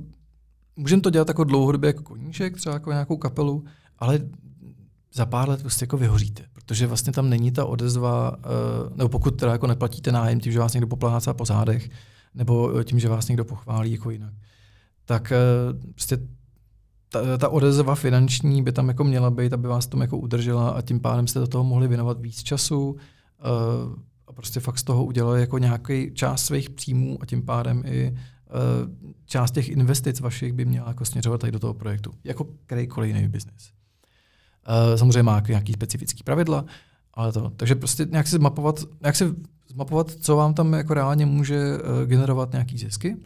[0.77, 3.65] můžeme to dělat jako dlouhodobě jako koníček, třeba jako nějakou kapelu,
[3.99, 4.21] ale
[5.15, 9.31] za pár let prostě jako vyhoříte, protože vlastně tam není ta odezva, uh, nebo pokud
[9.31, 11.91] teda jako neplatíte nájem tím, že vás někdo poplácá po zádech,
[12.35, 14.35] nebo tím, že vás někdo pochválí jako jinak,
[15.05, 16.19] tak uh, prostě
[17.13, 20.83] ta, ta odezva finanční by tam jako měla být, aby vás tam jako udržela a
[20.83, 22.97] tím pádem jste do toho mohli věnovat víc času uh,
[24.27, 28.11] a prostě fakt z toho udělali jako nějaký část svých příjmů a tím pádem i
[28.11, 28.17] uh,
[29.27, 33.29] část těch investic vašich by měla jako směřovat tady do toho projektu, jako kterýkoliv jiný
[33.29, 33.73] biznis.
[34.69, 36.65] Uh, samozřejmě má nějaký specifický pravidla,
[37.15, 39.25] ale to, takže prostě nějak si zmapovat, nějak si
[39.69, 43.17] zmapovat, co vám tam jako reálně může generovat nějaký zisky,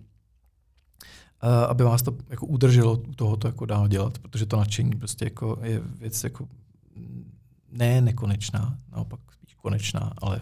[1.69, 5.81] aby vás to jako udrželo tohoto jako dál dělat, protože to nadšení prostě jako je
[5.99, 6.49] věc jako
[7.73, 10.41] ne nekonečná, naopak spíš konečná, ale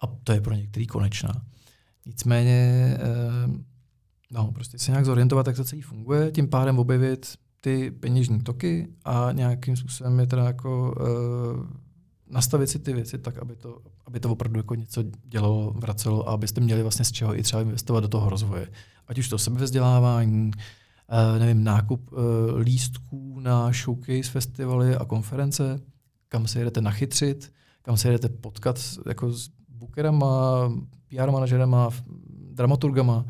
[0.00, 1.42] a to je pro některý konečná.
[2.06, 2.98] Nicméně,
[3.46, 3.54] uh,
[4.30, 8.88] no, prostě se nějak zorientovat, jak to celý funguje, tím pádem objevit ty peněžní toky
[9.04, 11.66] a nějakým způsobem je teda jako uh,
[12.30, 16.32] nastavit si ty věci tak, aby to, aby to opravdu jako něco dělalo, vracelo a
[16.32, 18.68] abyste měli vlastně z čeho i třeba investovat do toho rozvoje.
[19.06, 22.18] Ať už to sebevzdělávání, uh, nevím, nákup uh,
[22.58, 25.80] lístků na showcase festivaly a konference,
[26.28, 27.52] kam se jedete nachytřit,
[27.82, 30.72] kam se jedete potkat jako s bookerama,
[31.08, 31.90] PR manažerama,
[32.52, 33.24] dramaturgama,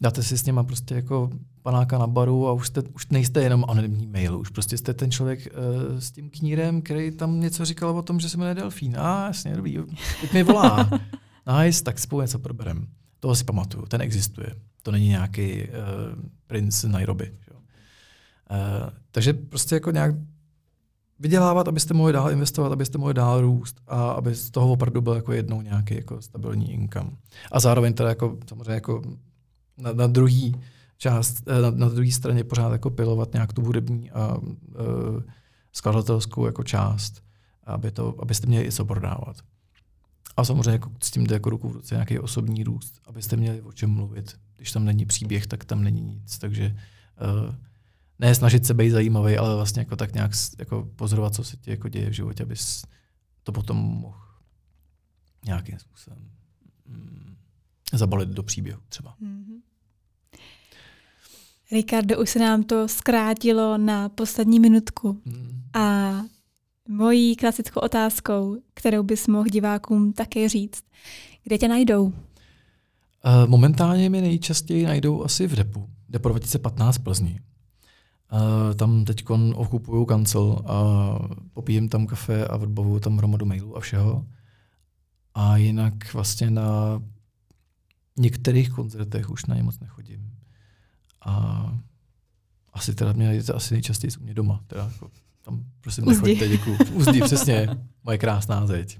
[0.00, 1.30] dáte si s něma prostě jako
[1.64, 5.10] panáka na baru a už, jste, už nejste jenom anonymní mail, už prostě jste ten
[5.10, 8.96] člověk uh, s tím knírem, který tam něco říkal o tom, že se jmenuje Delfín.
[8.96, 9.78] A ah, jasně, dobrý,
[10.20, 10.90] teď mi volá.
[11.62, 12.86] nice, tak spolu něco proberem.
[13.20, 14.46] Toho si pamatuju, ten existuje.
[14.82, 15.68] To není nějaký uh,
[16.46, 17.32] princ Nairobi.
[17.50, 17.56] Jo.
[17.56, 20.14] Uh, takže prostě jako nějak
[21.18, 25.14] vydělávat, abyste mohli dál investovat, abyste mohli dál růst a aby z toho opravdu byl
[25.14, 27.10] jako jednou nějaký jako stabilní income.
[27.52, 29.02] A zároveň teda jako samozřejmě jako
[29.78, 30.54] na, na druhý
[30.96, 34.44] část, eh, na, na druhé straně pořád jako pilovat nějak tu hudební a uh,
[35.72, 37.22] skladatelskou jako část,
[37.64, 39.36] aby to, abyste měli i co prodávat.
[40.36, 43.62] A samozřejmě jako s tím jde jako ruku v ruce nějaký osobní růst, abyste měli
[43.62, 44.36] o čem mluvit.
[44.56, 46.38] Když tam není příběh, tak tam není nic.
[46.38, 46.76] Takže
[47.46, 47.54] uh,
[48.18, 51.70] ne snažit se být zajímavý, ale vlastně jako tak nějak jako pozorovat, co se ti
[51.70, 52.84] jako děje v životě, abys
[53.42, 54.18] to potom mohl
[55.44, 56.30] nějakým způsobem
[56.86, 57.36] mm,
[57.92, 59.16] zabalit do příběhu třeba.
[59.22, 59.60] Mm-hmm.
[61.74, 65.20] Ricardo, už se nám to zkrátilo na poslední minutku.
[65.26, 65.62] Hmm.
[65.74, 66.12] A
[66.88, 70.84] mojí klasickou otázkou, kterou bys mohl divákům také říct,
[71.44, 72.04] kde tě najdou?
[72.04, 72.12] Uh,
[73.46, 77.40] momentálně mi nejčastěji najdou asi v Depu, Depo 2015 Plzni.
[78.32, 80.78] Uh, tam teď okupuju kancel a
[81.52, 84.26] popijím tam kafe a odbavuju tam hromadu mailů a všeho.
[85.34, 87.02] A jinak vlastně na
[88.16, 90.33] některých koncertech už na ně moc nechodím.
[91.24, 91.64] A
[92.72, 94.60] asi teda mě najdete asi nejčastěji u mě doma.
[94.66, 95.10] Teda jako,
[95.42, 96.76] tam prosím nechoďte, děkuju.
[96.92, 97.68] Uzdí, přesně,
[98.04, 98.98] moje krásná zeď.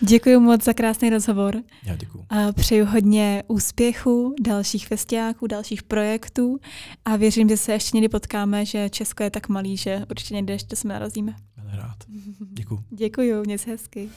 [0.00, 1.56] Děkuji moc za krásný rozhovor.
[1.82, 2.24] Já děkuji.
[2.28, 6.58] A přeju hodně úspěchu, dalších festiáků, dalších projektů
[7.04, 10.54] a věřím, že se ještě někdy potkáme, že Česko je tak malý, že určitě někde
[10.54, 11.34] ještě se narazíme.
[11.56, 11.96] rád.
[12.50, 12.84] Děkuji.
[12.90, 14.08] Děkuji, měj se hezky.